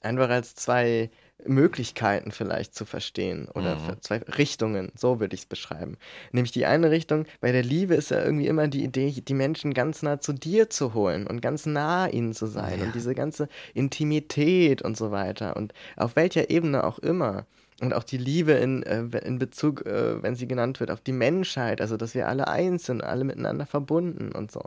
[0.00, 1.10] einfach als zwei
[1.44, 5.96] Möglichkeiten vielleicht zu verstehen oder für zwei Richtungen, so würde ich es beschreiben.
[6.30, 9.74] Nämlich die eine Richtung, bei der Liebe ist ja irgendwie immer die Idee, die Menschen
[9.74, 13.48] ganz nah zu dir zu holen und ganz nah ihnen zu sein und diese ganze
[13.74, 17.46] Intimität und so weiter und auf welcher Ebene auch immer.
[17.82, 21.12] Und auch die Liebe in, äh, in Bezug, äh, wenn sie genannt wird, auf die
[21.12, 24.62] Menschheit, also dass wir alle eins sind, alle miteinander verbunden und so.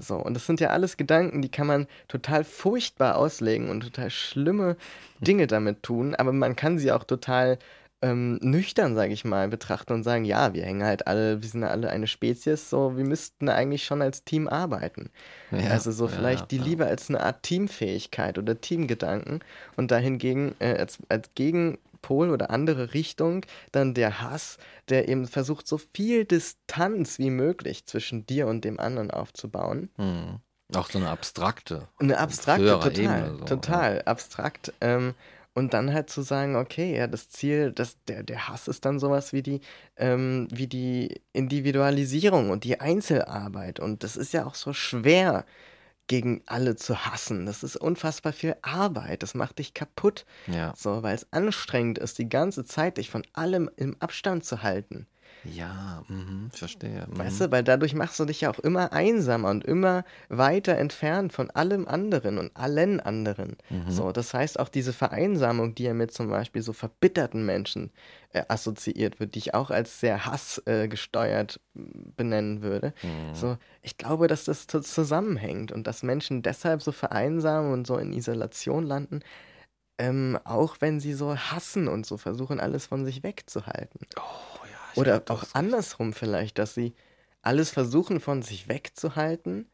[0.00, 4.10] So, und das sind ja alles Gedanken, die kann man total furchtbar auslegen und total
[4.10, 4.76] schlimme
[5.20, 7.58] Dinge damit tun, aber man kann sie auch total
[8.02, 11.64] ähm, nüchtern, sage ich mal, betrachten und sagen, ja, wir hängen halt alle, wir sind
[11.64, 15.10] alle eine Spezies, so, wir müssten eigentlich schon als Team arbeiten.
[15.50, 16.64] Ja, also so ja, vielleicht die ja.
[16.64, 19.40] Liebe als eine Art Teamfähigkeit oder Teamgedanken
[19.76, 21.30] und dahingegen äh, als, als
[22.00, 27.86] Gegenpol oder andere Richtung dann der Hass, der eben versucht, so viel Distanz wie möglich
[27.86, 29.90] zwischen dir und dem anderen aufzubauen.
[29.96, 30.40] Hm.
[30.74, 31.88] Auch so eine abstrakte.
[31.98, 34.72] Eine abstrakte, total, Ebene so, total abstrakt.
[34.80, 35.14] Ähm,
[35.52, 39.00] und dann halt zu sagen, okay, ja, das Ziel, das, der, der Hass ist dann
[39.00, 39.60] sowas wie die,
[39.96, 43.80] ähm, wie die Individualisierung und die Einzelarbeit.
[43.80, 45.44] Und das ist ja auch so schwer,
[46.10, 47.46] gegen alle zu hassen.
[47.46, 49.22] Das ist unfassbar viel Arbeit.
[49.22, 50.26] Das macht dich kaputt.
[50.48, 50.74] Ja.
[50.76, 55.06] So, weil es anstrengend ist, die ganze Zeit dich von allem im Abstand zu halten.
[55.44, 57.06] Ja, mhm, verstehe.
[57.10, 57.18] Mhm.
[57.18, 61.32] Weißt du, weil dadurch machst du dich ja auch immer einsamer und immer weiter entfernt
[61.32, 63.56] von allem anderen und allen anderen.
[63.88, 67.90] So, das heißt auch diese Vereinsamung, die ja mit zum Beispiel so verbitterten Menschen
[68.32, 71.80] äh, assoziiert wird, die ich auch als sehr hassgesteuert äh,
[72.16, 72.92] benennen würde.
[73.32, 77.96] So, ich glaube, dass das zu- zusammenhängt und dass Menschen deshalb so vereinsamen und so
[77.96, 79.20] in Isolation landen,
[79.98, 84.00] ähm, auch wenn sie so hassen und so versuchen, alles von sich wegzuhalten.
[84.16, 84.59] Oh,
[84.96, 86.94] Oder glaub, auch andersrum vielleicht, dass sie
[87.42, 89.66] alles versuchen von sich wegzuhalten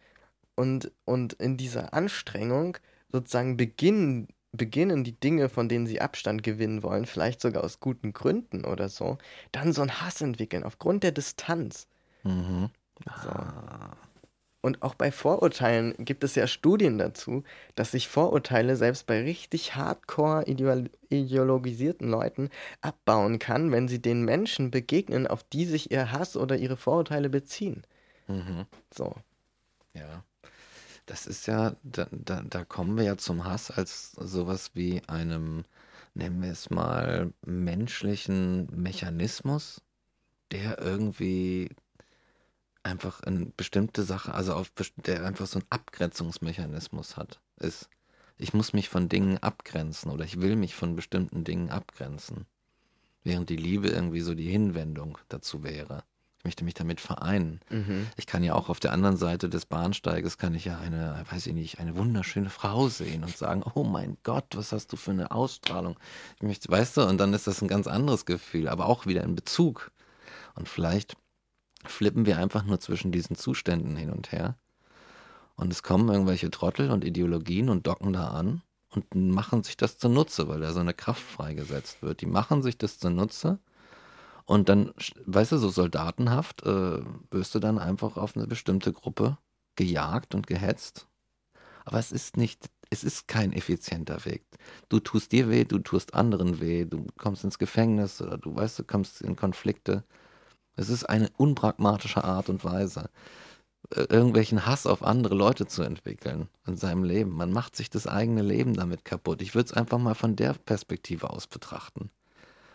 [0.54, 2.78] und, und in dieser Anstrengung
[3.10, 8.12] sozusagen beginnen, beginnen die Dinge, von denen sie Abstand gewinnen wollen, vielleicht sogar aus guten
[8.12, 9.18] Gründen oder so,
[9.52, 11.88] dann so einen Hass entwickeln aufgrund der Distanz.
[12.24, 12.70] Mhm.
[13.14, 13.30] So.
[14.66, 17.44] Und auch bei Vorurteilen gibt es ja Studien dazu,
[17.76, 22.50] dass sich Vorurteile selbst bei richtig hardcore ideol ideologisierten Leuten
[22.80, 27.28] abbauen kann, wenn sie den Menschen begegnen, auf die sich ihr Hass oder ihre Vorurteile
[27.28, 27.84] beziehen.
[28.26, 28.66] Mhm.
[28.92, 29.14] So.
[29.94, 30.24] Ja.
[31.06, 35.64] Das ist ja, da, da, da kommen wir ja zum Hass als sowas wie einem,
[36.14, 39.80] nennen wir es mal, menschlichen Mechanismus,
[40.50, 41.70] der irgendwie
[42.86, 47.88] einfach eine bestimmte Sache, also auf der einfach so einen Abgrenzungsmechanismus hat, ist.
[48.38, 52.46] Ich muss mich von Dingen abgrenzen oder ich will mich von bestimmten Dingen abgrenzen.
[53.24, 56.04] Während die Liebe irgendwie so die Hinwendung dazu wäre.
[56.38, 57.60] Ich möchte mich damit vereinen.
[57.70, 58.06] Mhm.
[58.16, 61.46] Ich kann ja auch auf der anderen Seite des Bahnsteiges kann ich ja eine, weiß
[61.48, 65.10] ich nicht, eine wunderschöne Frau sehen und sagen, oh mein Gott, was hast du für
[65.10, 65.98] eine Ausstrahlung.
[66.36, 69.24] Ich möchte, weißt du, und dann ist das ein ganz anderes Gefühl, aber auch wieder
[69.24, 69.90] in Bezug.
[70.54, 71.16] Und vielleicht
[71.90, 74.56] flippen wir einfach nur zwischen diesen Zuständen hin und her.
[75.56, 79.98] Und es kommen irgendwelche Trottel und Ideologien und docken da an und machen sich das
[79.98, 82.20] zunutze, weil da so eine Kraft freigesetzt wird.
[82.20, 83.58] Die machen sich das zunutze
[84.46, 84.92] und dann,
[85.26, 89.38] weißt du, so soldatenhaft äh, wirst du dann einfach auf eine bestimmte Gruppe
[89.74, 91.08] gejagt und gehetzt.
[91.84, 94.44] Aber es ist nicht, es ist kein effizienter Weg.
[94.88, 98.78] Du tust dir weh, du tust anderen weh, du kommst ins Gefängnis oder du weißt,
[98.78, 100.04] du kommst in Konflikte.
[100.76, 103.08] Es ist eine unpragmatische Art und Weise,
[103.94, 107.30] äh, irgendwelchen Hass auf andere Leute zu entwickeln in seinem Leben.
[107.30, 109.42] Man macht sich das eigene Leben damit kaputt.
[109.42, 112.10] Ich würde es einfach mal von der Perspektive aus betrachten.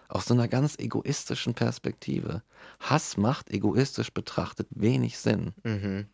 [0.10, 2.44] Aus so einer ganz egoistischen Perspektive.
[2.80, 5.54] Hass macht egoistisch betrachtet wenig Sinn.
[5.64, 6.08] Mhm.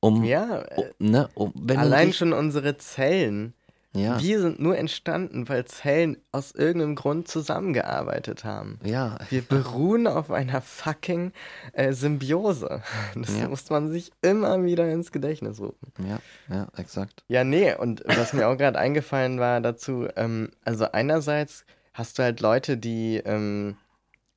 [0.00, 3.54] Um, Ja, um, ne, um wenn allein schon unsere Zellen.
[3.92, 8.78] Ja, Wir sind nur entstanden, weil Zellen aus irgendeinem Grund zusammengearbeitet haben.
[8.84, 11.32] ja, Wir beruhen auf einer fucking
[11.72, 12.82] äh, Symbiose.
[13.16, 13.48] Das Ja.
[13.48, 15.92] muss man sich immer wieder ins Gedächtnis rufen.
[16.06, 16.18] ja,
[16.48, 17.24] ja, exakt.
[17.28, 22.22] Ja, nee, und was mir auch gerade eingefallen war dazu, ähm, also einerseits hast du
[22.22, 23.76] halt Leute, die ähm,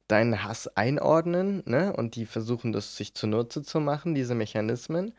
[0.08, 5.14] deinen Hass einordnen, ne, und die versuchen, das sich zunutze zu machen, diese Mechanismen.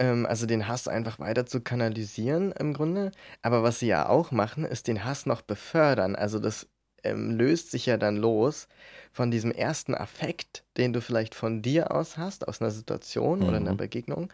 [0.00, 3.12] Ähm, also den Hass einfach weiter zu kanalisieren im Grunde.
[3.42, 6.16] Aber was sie ja auch machen, ist den Hass noch befördern.
[6.16, 6.68] Also das
[7.04, 8.68] ähm, löst sich ja dann los
[9.12, 13.58] von diesem ersten Affekt, den du vielleicht von dir aus hast, aus einer Situation oder
[13.58, 13.76] einer Mhm.
[13.76, 14.32] Begegnung,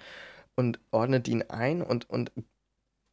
[0.56, 2.32] und ordnet ihn ein und, und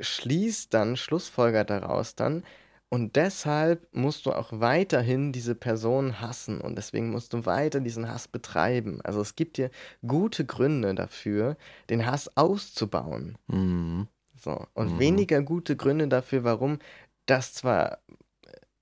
[0.02, 2.44] schließt dann, schlussfolgert daraus dann,
[2.90, 8.08] und deshalb musst du auch weiterhin diese Person hassen und deswegen musst du weiter diesen
[8.10, 9.02] Hass betreiben.
[9.04, 9.72] Also es gibt dir
[10.06, 11.58] gute Gründe dafür,
[11.90, 13.38] den Hass auszubauen.
[13.48, 14.08] Mhm.
[14.36, 14.68] So.
[14.74, 15.00] Und Mhm.
[15.00, 16.80] weniger gute Gründe dafür, warum
[17.26, 18.00] das zwar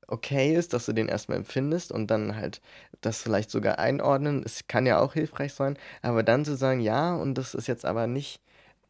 [0.07, 2.61] okay ist, dass du den erstmal empfindest und dann halt
[2.99, 4.43] das vielleicht sogar einordnen.
[4.45, 7.85] Es kann ja auch hilfreich sein, aber dann zu sagen, ja, und das ist jetzt
[7.85, 8.41] aber nicht,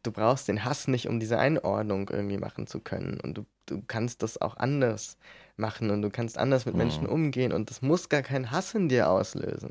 [0.02, 3.20] du brauchst den Hass nicht, um diese Einordnung irgendwie machen zu können.
[3.20, 5.16] Und du, du kannst das auch anders
[5.56, 7.12] machen und du kannst anders mit Menschen Mhm.
[7.12, 9.70] umgehen und das muss gar keinen Hass in dir auslösen.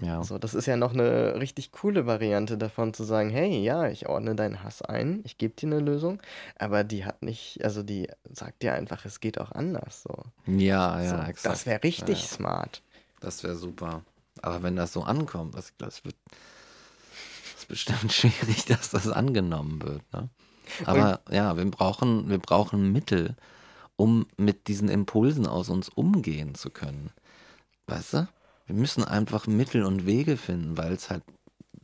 [0.00, 0.22] Ja.
[0.22, 4.08] So, das ist ja noch eine richtig coole Variante davon zu sagen, hey, ja, ich
[4.08, 6.20] ordne deinen Hass ein, ich gebe dir eine Lösung,
[6.56, 10.04] aber die hat nicht, also die sagt dir einfach, es geht auch anders.
[10.04, 10.14] So,
[10.46, 11.54] Ja, ja, so exakt.
[11.56, 12.26] das wäre richtig Ja, ja.
[12.28, 12.82] smart.
[13.20, 14.02] Das wäre super.
[14.42, 16.14] Aber wenn das so ankommt, das, das wird
[17.58, 20.02] ist bestimmt schwierig, dass das angenommen wird.
[20.12, 20.28] Ne?
[20.84, 23.36] Aber ja, wir brauchen, wir brauchen Mittel,
[23.96, 27.10] um mit diesen Impulsen aus uns umgehen zu können.
[27.86, 28.28] Weißt du?
[28.66, 31.22] Wir müssen einfach Mittel und Wege finden, weil es halt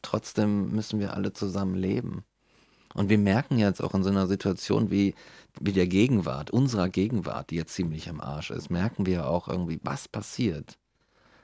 [0.02, 2.24] trotzdem müssen wir alle zusammen leben.
[2.92, 5.14] Und wir merken jetzt auch in so einer Situation wie,
[5.58, 9.80] wie der Gegenwart, unserer Gegenwart, die jetzt ziemlich am Arsch ist, merken wir auch irgendwie,
[9.82, 10.78] was passiert.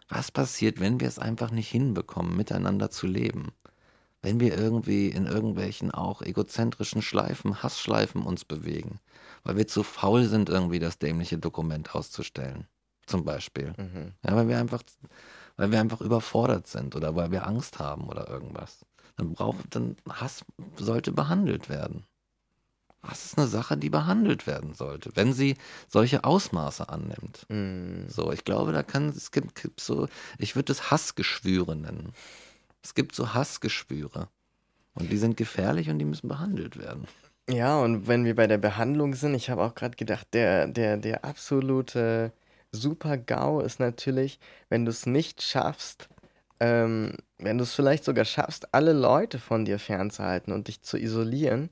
[0.08, 3.52] Was passiert, wenn wir es einfach nicht hinbekommen, miteinander zu leben?
[4.22, 9.00] Wenn wir irgendwie in irgendwelchen auch egozentrischen Schleifen, Hassschleifen uns bewegen,
[9.44, 12.66] weil wir zu faul sind, irgendwie das dämliche Dokument auszustellen.
[13.06, 13.72] Zum Beispiel.
[13.76, 14.12] Mhm.
[14.24, 14.82] Ja, weil wir einfach,
[15.56, 18.84] weil wir einfach überfordert sind oder weil wir Angst haben oder irgendwas.
[19.16, 20.44] Dann braucht, dann Hass
[20.76, 22.04] sollte behandelt werden.
[23.02, 25.56] Hass ist eine Sache, die behandelt werden sollte, wenn sie
[25.88, 27.46] solche Ausmaße annimmt.
[27.48, 28.08] Mm.
[28.08, 30.06] So, ich glaube, da kann es gibt, gibt so,
[30.38, 32.12] ich würde es Hassgeschwüre nennen.
[32.82, 34.28] Es gibt so Hassgeschwüre.
[34.94, 37.06] Und die sind gefährlich und die müssen behandelt werden.
[37.48, 40.96] Ja, und wenn wir bei der Behandlung sind, ich habe auch gerade gedacht, der, der,
[40.96, 42.32] der absolute
[42.72, 46.08] Super-GAU ist natürlich, wenn du es nicht schaffst,
[46.60, 50.98] ähm, wenn du es vielleicht sogar schaffst, alle Leute von dir fernzuhalten und dich zu
[50.98, 51.70] isolieren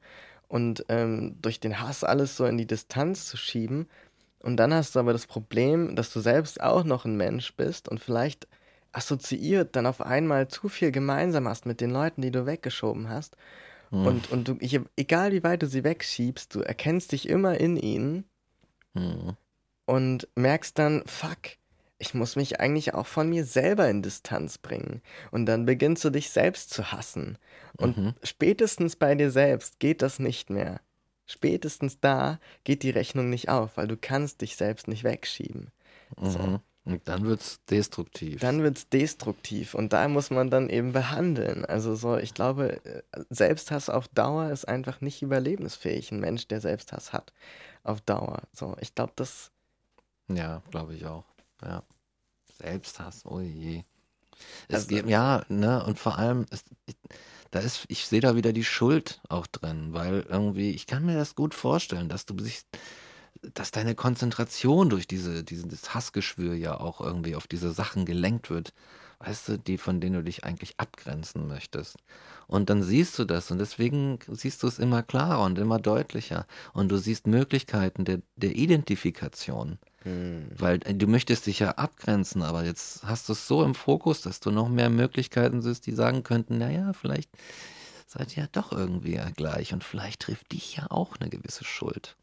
[0.48, 3.88] und ähm, durch den Hass alles so in die Distanz zu schieben.
[4.40, 7.88] Und dann hast du aber das Problem, dass du selbst auch noch ein Mensch bist
[7.88, 8.48] und vielleicht
[8.93, 13.36] assoziiert dann auf einmal zu viel gemeinsam hast mit den Leuten, die du weggeschoben hast.
[14.03, 17.76] Und, und du, ich, egal wie weit du sie wegschiebst, du erkennst dich immer in
[17.76, 18.24] ihnen
[18.95, 19.36] Hm.
[19.86, 21.57] und merkst dann, fuck,
[21.99, 25.03] ich muss mich eigentlich auch von mir selber in Distanz bringen.
[25.30, 27.39] Und dann beginnst du dich selbst zu hassen.
[27.76, 28.14] Und Mhm.
[28.22, 30.80] spätestens bei dir selbst geht das nicht mehr.
[31.26, 35.72] Spätestens da geht die Rechnung nicht auf, weil du kannst dich selbst nicht wegschieben.
[36.22, 36.61] So.
[36.89, 38.41] Und dann wird es destruktiv.
[38.41, 41.66] Dann wird es destruktiv und da muss man dann eben behandeln.
[41.66, 42.80] Also so, ich glaube,
[43.28, 46.11] Selbsthass auf Dauer ist einfach nicht überlebensfähig.
[46.11, 47.34] Ein Mensch, der Selbsthass hat,
[47.84, 48.41] auf Dauer.
[48.55, 49.51] So, ich glaube, das
[50.28, 51.24] Ja, glaube ich auch.
[51.62, 51.82] Ja.
[52.59, 53.82] Selbsthass, oh je.
[54.68, 56.97] Es Also- gibt, ja, ne, und vor allem, es, ich,
[57.51, 61.16] da ist, ich sehe da wieder die Schuld auch drin, weil irgendwie, ich kann mir
[61.16, 62.62] das gut vorstellen, dass du sich,
[63.55, 68.72] dass deine Konzentration durch diese, dieses Hassgeschwür ja auch irgendwie auf diese Sachen gelenkt wird,
[69.20, 71.97] weißt du, die, von denen du dich eigentlich abgrenzen möchtest.
[72.47, 76.47] Und dann siehst du das und deswegen siehst du es immer klarer und immer deutlicher.
[76.72, 79.78] Und du siehst Möglichkeiten der, der Identifikation.
[80.57, 84.20] Weil äh, du möchtest dich ja abgrenzen, aber jetzt hast du es so im Fokus,
[84.22, 87.30] dass du noch mehr Möglichkeiten siehst, die sagen könnten, naja, vielleicht
[88.07, 91.64] seid ihr ja doch irgendwie ja gleich und vielleicht trifft dich ja auch eine gewisse
[91.64, 92.16] Schuld.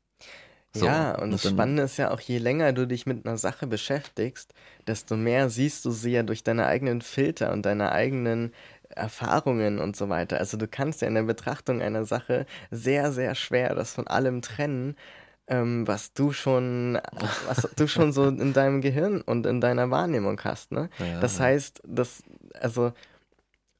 [0.75, 3.65] So, Ja, und das Spannende ist ja auch, je länger du dich mit einer Sache
[3.65, 4.53] beschäftigst,
[4.87, 8.53] desto mehr siehst du sie ja durch deine eigenen Filter und deine eigenen
[8.89, 10.37] Erfahrungen und so weiter.
[10.37, 14.41] Also du kannst ja in der Betrachtung einer Sache sehr, sehr schwer das von allem
[14.41, 14.95] trennen,
[15.47, 16.99] ähm, was du schon,
[17.47, 20.89] was du schon so in deinem Gehirn und in deiner Wahrnehmung hast, ne?
[20.99, 22.23] Ja, Das heißt, das,
[22.59, 22.91] also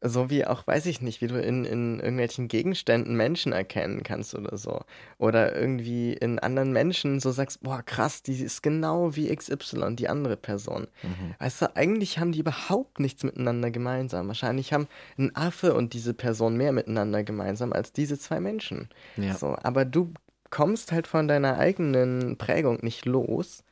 [0.08, 4.36] So wie auch, weiß ich nicht, wie du in, in irgendwelchen Gegenständen Menschen erkennen kannst
[4.36, 4.82] oder so.
[5.18, 10.08] Oder irgendwie in anderen Menschen so sagst, boah, krass, die ist genau wie XY, die
[10.08, 10.88] andere Person.
[11.04, 11.36] Mhm.
[11.40, 14.28] Weißt du, eigentlich haben die überhaupt nichts miteinander gemeinsam.
[14.28, 14.88] Wahrscheinlich haben
[15.18, 18.90] ein Affe und diese Person mehr miteinander gemeinsam als diese zwei Menschen.
[19.18, 19.36] Ja.
[19.36, 20.14] So, aber du
[20.50, 23.64] kommst halt von deiner eigenen Prägung nicht los.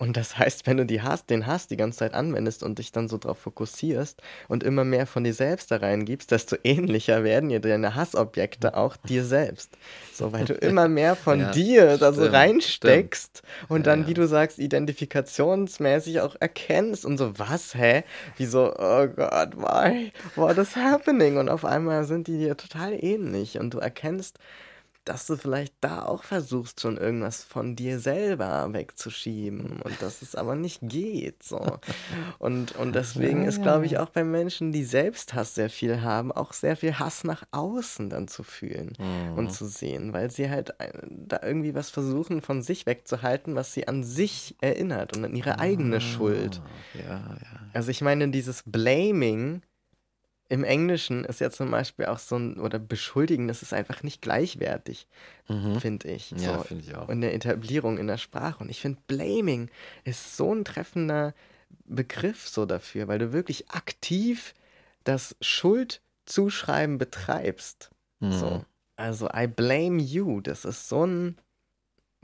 [0.00, 2.92] Und das heißt, wenn du die Hass, den Hass die ganze Zeit anwendest und dich
[2.92, 7.48] dann so drauf fokussierst und immer mehr von dir selbst da reingibst, desto ähnlicher werden
[7.48, 9.76] dir deine Hassobjekte auch dir selbst.
[10.12, 14.06] So, weil du immer mehr von Ja, dir da so stimmt, reinsteckst und Ja, dann,
[14.06, 18.04] wie du sagst, identifikationsmäßig auch erkennst und so, was, hä?
[18.36, 20.12] Wie so, oh Gott, why?
[20.36, 21.38] What is happening?
[21.38, 24.38] Und auf einmal sind die dir total ähnlich und du erkennst,
[25.08, 30.34] dass du vielleicht da auch versuchst, schon irgendwas von dir selber wegzuschieben und dass es
[30.34, 31.42] aber nicht geht.
[31.42, 31.78] So.
[32.38, 36.52] Und, und deswegen ist, glaube ich, auch bei Menschen, die Selbsthass sehr viel haben, auch
[36.52, 39.38] sehr viel Hass nach außen dann zu fühlen Mhm.
[39.38, 43.72] und zu sehen, weil sie halt äh, da irgendwie was versuchen, von sich wegzuhalten, was
[43.72, 46.60] sie an sich erinnert und an ihre eigene Schuld.
[46.94, 47.60] Ah, Ja, ja.
[47.72, 49.62] Also ich meine, dieses Blaming
[50.48, 54.22] im Englischen ist ja zum Beispiel auch so ein, oder beschuldigen, das ist einfach nicht
[54.22, 55.06] gleichwertig,
[55.48, 55.78] Mhm.
[55.80, 56.30] finde ich.
[56.30, 56.64] Ja, so.
[56.64, 57.08] finde ich auch.
[57.08, 58.62] Und der Etablierung in der Sprache.
[58.62, 59.70] Und ich finde, Blaming
[60.04, 61.34] ist so ein treffender
[61.84, 64.54] Begriff so dafür, weil du wirklich aktiv
[65.04, 67.90] das Schuldzuschreiben betreibst.
[68.20, 68.32] Mhm.
[68.32, 68.64] So.
[68.96, 71.36] Also, I blame you, das ist so ein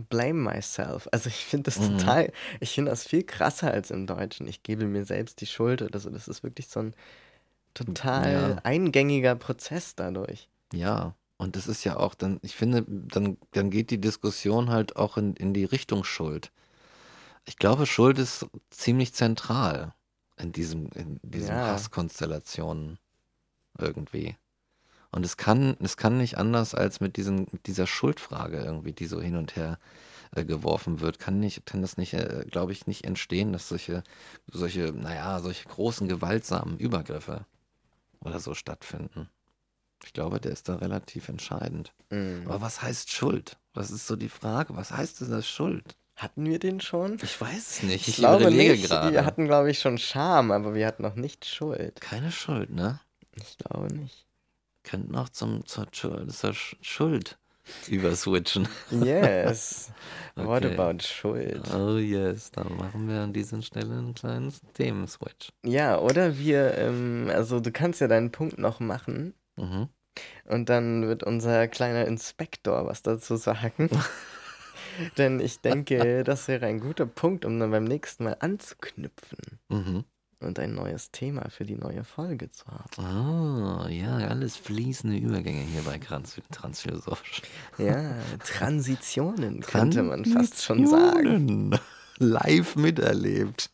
[0.09, 1.09] blame myself.
[1.13, 1.99] Also ich finde das Mhm.
[1.99, 4.49] total, ich finde das viel krasser als im Deutschen.
[4.49, 6.11] Ich gebe mir selbst die Schuld oder so.
[6.11, 6.95] Das ist wirklich so ein
[7.75, 8.61] total Ja.
[8.65, 10.49] eingängiger Prozess dadurch.
[10.73, 14.97] Ja, und das ist ja auch dann, ich finde, dann, dann geht die Diskussion halt
[14.97, 16.51] auch in, in die Richtung Schuld.
[17.45, 19.95] Ich glaube, Schuld ist ziemlich zentral
[20.37, 21.69] in diesem, in diesen Ja.
[21.69, 22.99] Hasskonstellationen
[23.79, 24.37] irgendwie.
[25.11, 29.07] Und es kann, es kann nicht anders als mit diesen, mit dieser Schuldfrage irgendwie, die
[29.07, 29.79] so hin und her
[30.35, 34.03] äh, geworfen wird, kann nicht, kann das nicht, äh, glaube ich, nicht entstehen, dass solche,
[34.51, 37.47] solche, naja, solche großen gewaltsamen Übergriffe
[38.25, 39.29] oder so stattfinden.
[40.05, 41.93] Ich glaube, der ist da relativ entscheidend.
[42.11, 42.43] Mhm.
[42.47, 43.57] Aber was heißt Schuld?
[43.73, 44.77] Was ist so die Frage?
[44.77, 45.97] Was heißt denn das Schuld?
[46.17, 47.19] Hatten wir den schon?
[47.23, 48.03] Ich weiß es nicht.
[48.03, 48.87] Ich Ich, glaube überlege nicht.
[48.89, 49.13] gerade.
[49.13, 52.01] Wir hatten, glaube ich, schon Scham, aber wir hatten noch nicht Schuld.
[52.01, 53.01] Keine Schuld, ne?
[53.35, 54.27] Ich glaube nicht.
[54.85, 56.21] Könnten noch zum, zur, zur
[56.53, 57.39] Sch- Schuld
[57.89, 58.69] überswitchen.
[58.91, 59.91] Yes.
[60.37, 60.77] What Okay.
[60.77, 61.63] about Schuld?
[61.75, 65.53] Oh yes, dann machen wir an dieser Stelle einen kleinen Themenswitch.
[65.65, 69.89] Ja, oder wir, ähm, also du kannst ja deinen Punkt noch machen Mhm.
[70.47, 73.89] und dann wird unser kleiner Inspektor was dazu sagen.
[75.19, 79.39] Denn ich denke, das wäre ein guter Punkt, um dann beim nächsten Mal anzuknüpfen
[79.69, 80.05] Mhm.
[80.45, 83.05] Und ein neues Thema für die neue Folge zu haben.
[83.05, 87.43] Ah, ja, alles fließende Übergänge hier bei Trans Transphilosophisch.
[87.79, 88.15] Ja,
[88.45, 91.79] Transitionen könnte man fast schon sagen.
[92.19, 93.71] Live miterlebt.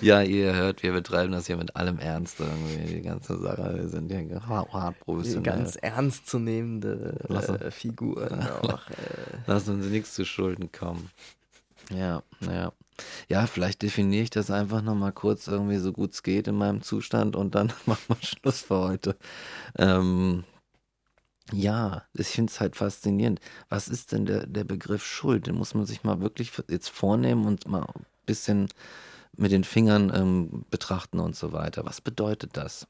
[0.00, 3.74] ja, ihr hört, wir betreiben das hier mit allem Ernst irgendwie, die ganze Sache.
[3.74, 5.42] Wir sind hier hart, professionell.
[5.42, 8.88] ganz ernstzunehmende äh, Figuren auch.
[8.90, 11.10] Äh, Lass uns nichts zu Schulden kommen.
[11.90, 12.72] Ja, ja.
[13.28, 16.82] Ja, vielleicht definiere ich das einfach nochmal kurz irgendwie so gut es geht in meinem
[16.82, 19.16] Zustand und dann machen wir Schluss für heute.
[19.76, 20.44] Ähm,
[21.52, 23.40] ja, ich finde es halt faszinierend.
[23.68, 25.46] Was ist denn der, der Begriff Schuld?
[25.46, 28.68] Den muss man sich mal wirklich jetzt vornehmen und mal ein bisschen
[29.36, 31.84] mit den Fingern ähm, betrachten und so weiter.
[31.84, 32.86] Was bedeutet das?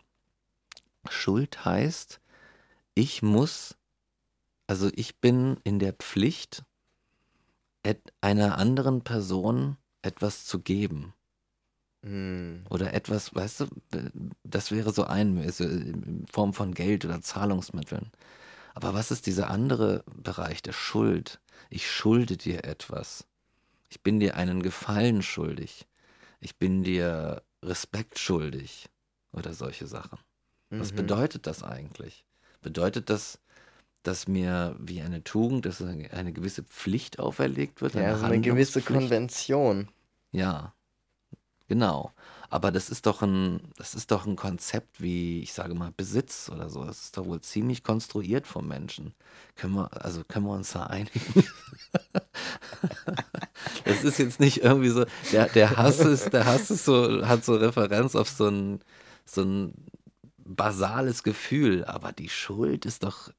[1.08, 2.20] Schuld heißt,
[2.94, 3.76] ich muss,
[4.66, 6.64] also ich bin in der Pflicht,
[8.20, 9.76] einer anderen Person
[10.08, 11.14] etwas zu geben.
[12.02, 13.66] hm, Oder etwas, weißt du,
[14.44, 18.10] das wäre so ein, äh, in Form von Geld oder Zahlungsmitteln.
[18.74, 21.40] Aber was ist dieser andere Bereich der Schuld?
[21.70, 23.26] Ich schulde dir etwas.
[23.90, 25.86] Ich bin dir einen Gefallen schuldig.
[26.40, 28.88] Ich bin dir Respekt schuldig.
[29.32, 30.18] Oder solche Sachen.
[30.78, 30.96] Was mhm.
[30.96, 32.24] bedeutet das eigentlich?
[32.62, 33.40] Bedeutet das,
[34.04, 37.94] dass mir wie eine Tugend, dass eine eine gewisse Pflicht auferlegt wird?
[37.94, 38.82] Ja, so eine gewisse?
[38.82, 39.88] Konvention.
[40.32, 40.74] Ja,
[41.68, 42.12] genau.
[42.50, 46.50] Aber das ist doch ein, das ist doch ein Konzept wie, ich sage mal, Besitz
[46.50, 46.84] oder so.
[46.84, 49.14] Das ist doch wohl ziemlich konstruiert vom Menschen.
[49.56, 51.44] Können wir, also können wir uns da einigen?
[53.84, 57.44] Das ist jetzt nicht irgendwie so, der, der Hass ist, der Hass ist so, hat
[57.44, 58.80] so Referenz auf so ein,
[59.24, 59.74] so ein
[60.38, 63.30] basales Gefühl, aber die Schuld ist doch,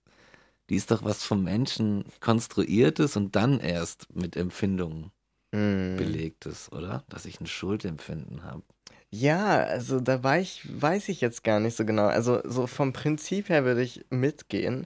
[0.69, 5.11] die ist doch was vom Menschen konstruiertes und dann erst mit Empfindungen
[5.51, 5.95] Hm.
[5.97, 7.03] belegtes, oder?
[7.09, 8.63] Dass ich ein Schuldempfinden habe.
[9.11, 12.05] Ja, also da war ich, weiß ich jetzt gar nicht so genau.
[12.07, 14.85] Also so vom Prinzip her würde ich mitgehen,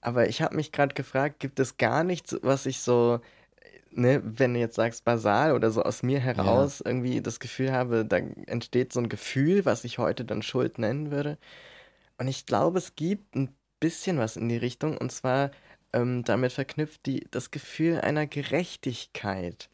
[0.00, 3.20] aber ich habe mich gerade gefragt, gibt es gar nichts, was ich so,
[3.92, 8.04] ne, wenn du jetzt sagst basal oder so aus mir heraus irgendwie das Gefühl habe,
[8.04, 11.38] da entsteht so ein Gefühl, was ich heute dann Schuld nennen würde.
[12.18, 15.50] Und ich glaube, es gibt ein bisschen was in die Richtung, und zwar
[15.92, 19.68] ähm, damit verknüpft die, das Gefühl einer Gerechtigkeit.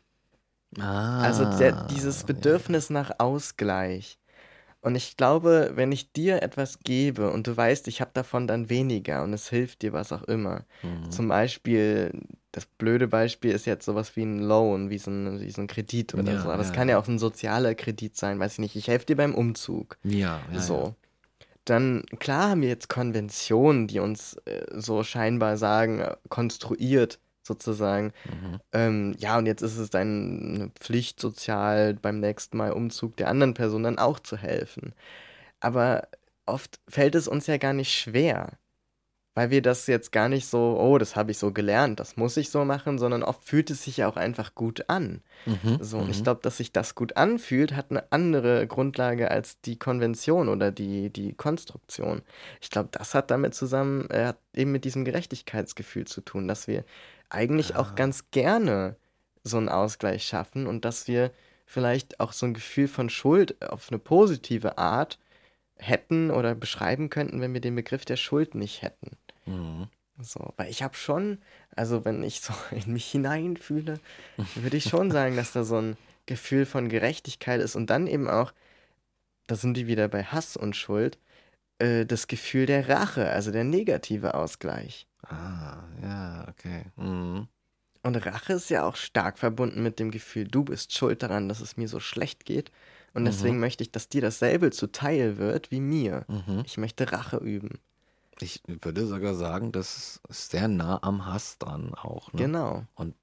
[0.79, 4.19] Ah, Also der, dieses Bedürfnis nach Ausgleich.
[4.83, 8.71] Und ich glaube, wenn ich dir etwas gebe und du weißt, ich habe davon dann
[8.71, 10.65] weniger und es hilft dir, was auch immer.
[10.83, 11.11] Mhm.
[11.11, 12.13] Zum Beispiel,
[12.53, 15.67] das blöde Beispiel ist jetzt sowas wie ein Loan, wie so ein, wie so ein
[15.69, 16.51] Kredit oder Ja, so.
[16.51, 17.03] Aber es ja, kann ja ja.
[17.03, 18.77] auch ein sozialer Kredit sein, weiß ich nicht.
[18.77, 19.99] Ich helfe dir beim Umzug.
[20.05, 20.95] Ja, ja, So.
[21.65, 27.21] Dann, klar haben wir jetzt Konventionen, die uns äh, so scheinbar sagen, äh, konstruiert
[27.51, 28.13] sozusagen.
[28.25, 28.31] Ja.
[28.31, 28.61] Mhm.
[28.73, 33.55] Ähm, ja, und jetzt ist es deine Pflicht, sozial beim nächsten Mal Umzug der anderen
[33.55, 34.95] Person dann auch zu helfen.
[35.59, 36.09] Aber
[36.47, 38.59] oft fällt es uns ja gar nicht schwer,
[39.35, 42.37] weil wir das jetzt gar nicht so, oh, das habe ich so gelernt, das muss
[42.37, 45.23] ich so machen, sondern oft fühlt es sich ja auch einfach gut an.
[45.47, 45.79] Mhm.
[45.81, 46.25] So, und ich mhm.
[46.25, 51.11] glaube, dass sich das gut anfühlt, hat eine andere Grundlage als die Konvention oder die,
[51.11, 52.23] die Konstruktion.
[52.61, 56.67] Ich glaube, das hat damit zusammen, äh, hat eben mit diesem Gerechtigkeitsgefühl zu tun, dass
[56.67, 56.85] wir
[57.31, 57.95] eigentlich auch Ah.
[57.95, 58.97] ganz gerne
[59.45, 61.31] so einen Ausgleich schaffen und dass wir
[61.67, 65.19] vielleicht auch so ein Gefühl von Schuld auf eine positive Art
[65.77, 69.17] hätten oder beschreiben könnten, wenn wir den Begriff der Schuld nicht hätten.
[69.47, 69.89] Mhm.
[70.21, 71.39] So, weil ich habe schon,
[71.75, 73.99] also wenn ich so in mich hineinfühle,
[74.57, 75.97] würde ich schon sagen, dass da so ein
[76.27, 78.53] Gefühl von Gerechtigkeit ist und dann eben auch,
[79.47, 81.19] da sind die wieder bei Hass und Schuld,
[81.79, 85.07] äh, das Gefühl der Rache, also der negative Ausgleich.
[85.23, 86.85] Ah, ja, okay.
[86.97, 87.49] Mhm.
[88.03, 91.61] Und Rache ist ja auch stark verbunden mit dem Gefühl, du bist schuld daran, dass
[91.61, 92.71] es mir so schlecht geht.
[93.13, 93.61] Und deswegen Mhm.
[93.61, 96.25] möchte ich, dass dir dasselbe zuteil wird wie mir.
[96.29, 96.63] Mhm.
[96.65, 97.79] Ich möchte Rache üben.
[98.41, 102.33] Ich würde sogar sagen, das ist sehr nah am Hass dran auch.
[102.33, 102.43] Ne?
[102.45, 102.87] Genau.
[102.95, 103.15] Und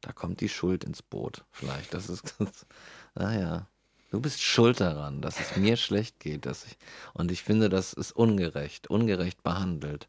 [0.00, 1.44] da kommt die Schuld ins Boot.
[1.50, 2.64] Vielleicht, das ist ganz,
[3.14, 3.66] naja.
[4.10, 6.78] Du bist schuld daran, dass es mir schlecht geht, dass ich,
[7.12, 10.08] und ich finde, das ist ungerecht, ungerecht behandelt.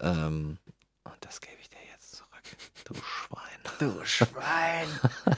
[0.00, 0.58] Ähm,
[1.04, 2.30] und das gebe ich dir jetzt zurück.
[2.84, 3.40] Du Schwein.
[3.78, 4.88] Du Schwein.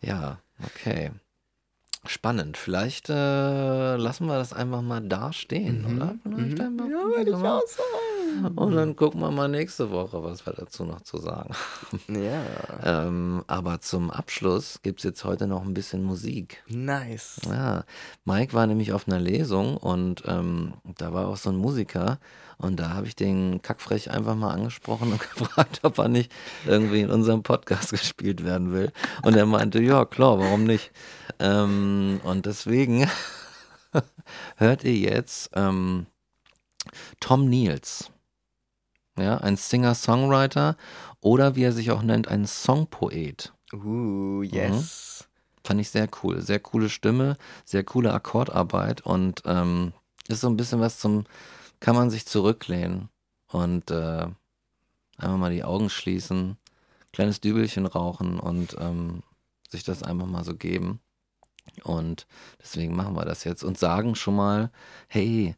[0.00, 1.10] Ja, okay.
[2.06, 2.56] Spannend.
[2.56, 6.14] Vielleicht äh, lassen wir das einfach mal da stehen, Mhm, oder?
[6.22, 6.60] Vielleicht mhm.
[6.60, 8.56] einfach Ja, würde ich auch sagen.
[8.56, 11.52] Und dann gucken wir mal nächste Woche, was wir dazu noch zu sagen.
[12.08, 12.44] Ja,
[12.84, 16.62] Ähm, aber zum Abschluss gibt es jetzt heute noch ein bisschen Musik.
[16.68, 17.40] nice.
[17.50, 17.84] Ja,
[18.24, 22.20] Mike war nämlich auf einer Lesung und ähm, da war auch so ein Musiker
[22.58, 26.32] und da habe ich den Kackfrech einfach mal angesprochen und gefragt, ob er nicht
[26.66, 28.92] irgendwie in unserem Podcast gespielt werden will.
[29.22, 30.90] Und er meinte, ja klar, warum nicht?
[31.38, 33.08] Ähm, und deswegen
[34.56, 36.06] hört ihr jetzt ähm,
[37.20, 38.10] Tom Niels.
[39.16, 40.76] Ja, ein Singer-Songwriter
[41.20, 43.52] oder wie er sich auch nennt, ein Songpoet.
[43.72, 45.28] Uh, yes.
[45.64, 46.40] Fand ich sehr cool.
[46.40, 49.92] Sehr coole Stimme, sehr coole Akkordarbeit und ähm,
[50.28, 51.24] ist so ein bisschen was zum,
[51.80, 53.08] kann man sich zurücklehnen
[53.48, 54.26] und äh,
[55.16, 56.56] einfach mal die Augen schließen,
[57.12, 59.22] kleines Dübelchen rauchen und ähm,
[59.68, 61.00] sich das einfach mal so geben.
[61.84, 62.26] Und
[62.60, 64.70] deswegen machen wir das jetzt und sagen schon mal,
[65.08, 65.54] hey,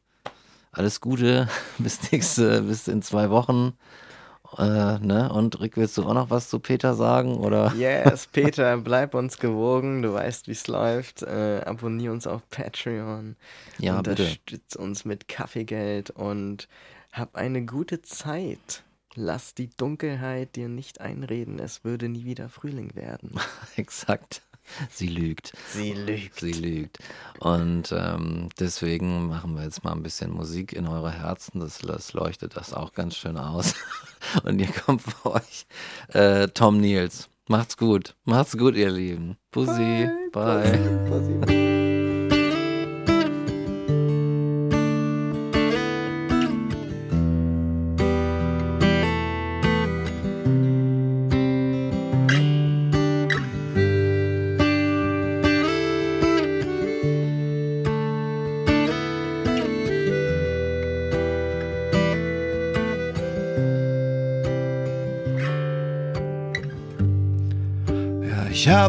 [0.73, 1.49] alles Gute,
[1.79, 3.75] bis nächste, bis in zwei Wochen.
[4.59, 5.33] Äh, ne?
[5.33, 7.37] Und Rick, willst du auch noch was zu Peter sagen?
[7.37, 7.73] Oder?
[7.77, 10.03] Yes, Peter, bleib uns gewogen.
[10.03, 11.23] Du weißt, wie es läuft.
[11.23, 13.37] Äh, abonnier uns auf Patreon.
[13.79, 14.23] Ja, bitte.
[14.23, 16.69] Unterstütz uns mit Kaffeegeld und
[17.13, 18.83] hab eine gute Zeit.
[19.15, 21.59] Lass die Dunkelheit dir nicht einreden.
[21.59, 23.35] Es würde nie wieder Frühling werden.
[23.77, 24.43] Exakt.
[24.91, 25.53] Sie lügt.
[25.69, 26.41] Sie lügt.
[26.41, 26.99] Sie lügt.
[27.39, 31.61] Und ähm, deswegen machen wir jetzt mal ein bisschen Musik in eure Herzen.
[31.61, 33.75] Das, das leuchtet das auch ganz schön aus.
[34.45, 35.67] Und hier kommt für euch
[36.09, 37.29] äh, Tom Niels.
[37.49, 38.15] Macht's gut.
[38.25, 39.37] Macht's gut, ihr Lieben.
[39.51, 40.09] Pussy.
[40.33, 41.07] Bye.
[41.09, 41.90] Pussy.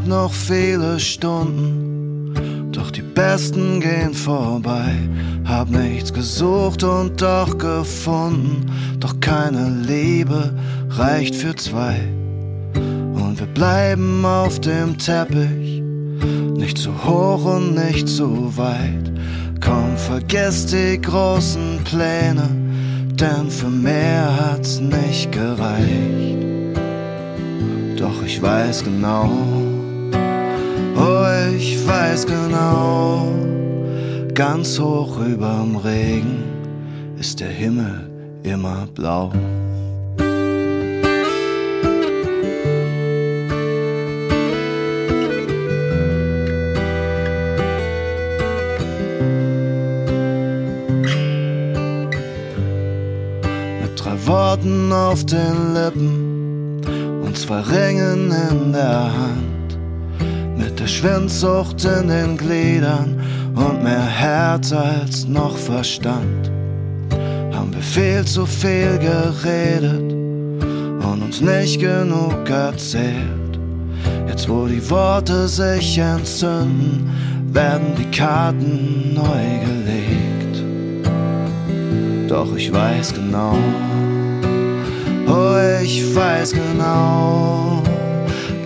[0.02, 4.96] Hab noch viele Stunden, doch die besten gehen vorbei.
[5.46, 8.66] Hab nichts gesucht und doch gefunden,
[9.00, 10.56] doch keine Liebe
[10.90, 12.00] reicht für zwei.
[12.74, 15.84] Und wir bleiben auf dem Teppich,
[16.56, 19.12] nicht zu hoch und nicht zu weit.
[19.64, 22.50] Komm, vergiss die großen Pläne,
[23.20, 26.42] denn für mehr hat's nicht gereicht.
[27.98, 29.30] Doch ich weiß genau,
[31.62, 33.28] ich weiß genau,
[34.34, 36.44] ganz hoch überm Regen
[37.20, 38.10] ist der Himmel
[38.42, 39.32] immer blau.
[53.82, 56.82] Mit drei Worten auf den Lippen
[57.24, 59.41] und zwei Ringen in der Hand.
[60.80, 63.20] Der Schwindsucht in den Gliedern
[63.56, 66.52] und mehr Herz als noch Verstand.
[67.54, 70.12] Haben wir viel zu viel geredet
[71.04, 73.60] und uns nicht genug erzählt.
[74.28, 77.10] Jetzt wo die Worte sich entzünden,
[77.54, 80.64] werden die Karten neu gelegt.
[82.30, 83.58] Doch ich weiß genau,
[85.28, 87.84] oh ich weiß genau,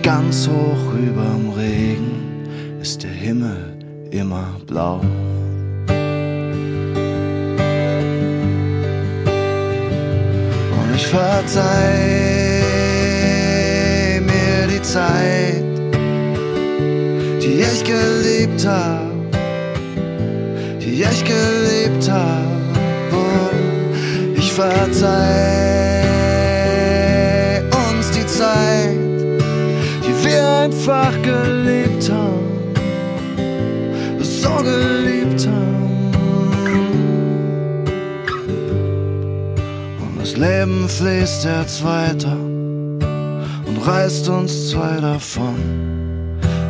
[0.06, 2.46] ganz hoch überm Regen
[2.80, 3.76] ist der Himmel
[4.12, 5.00] immer blau.
[10.78, 12.52] Und ich verzeih
[14.20, 15.64] mir die Zeit,
[17.42, 19.10] die ich geliebt hab,
[20.82, 22.46] die ich geliebt hab.
[23.10, 23.50] Oh,
[24.36, 25.85] ich verzeih
[30.88, 32.74] einfach geliebt haben,
[34.20, 36.12] so geliebt haben.
[40.00, 42.36] Und das Leben fließt jetzt weiter
[43.66, 45.56] und reißt uns zwei davon.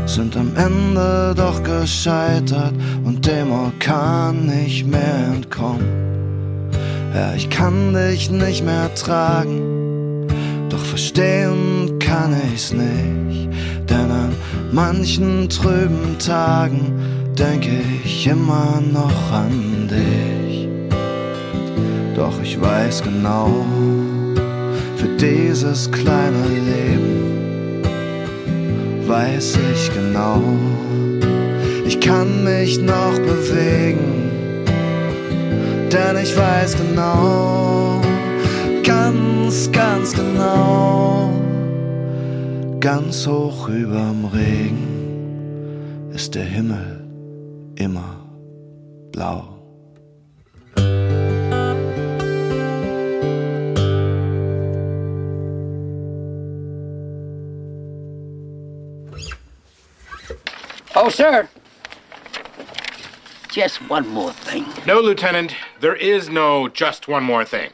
[0.06, 2.72] Sind am Ende doch gescheitert
[3.04, 6.70] und dem Orkan nicht mehr entkommen.
[7.14, 10.26] Ja, ich kann dich nicht mehr tragen,
[10.70, 13.46] doch verstehen kann ich's nicht.
[14.72, 16.92] Manchen trüben Tagen
[17.38, 20.68] denk ich immer noch an dich.
[22.14, 23.64] Doch ich weiß genau,
[24.96, 27.82] für dieses kleine Leben
[29.06, 30.42] weiß ich genau,
[31.86, 34.26] ich kann mich noch bewegen
[35.96, 38.00] denn ich weiß genau,
[38.82, 41.30] ganz, ganz genau,
[42.86, 47.04] ganz hoch überm Regen ist der Himmel
[47.74, 48.24] immer
[49.10, 49.58] blau.
[60.94, 61.48] Oh, sir.
[63.50, 64.64] Just one more thing.
[64.86, 67.72] No, Lieutenant, there is no just one more thing.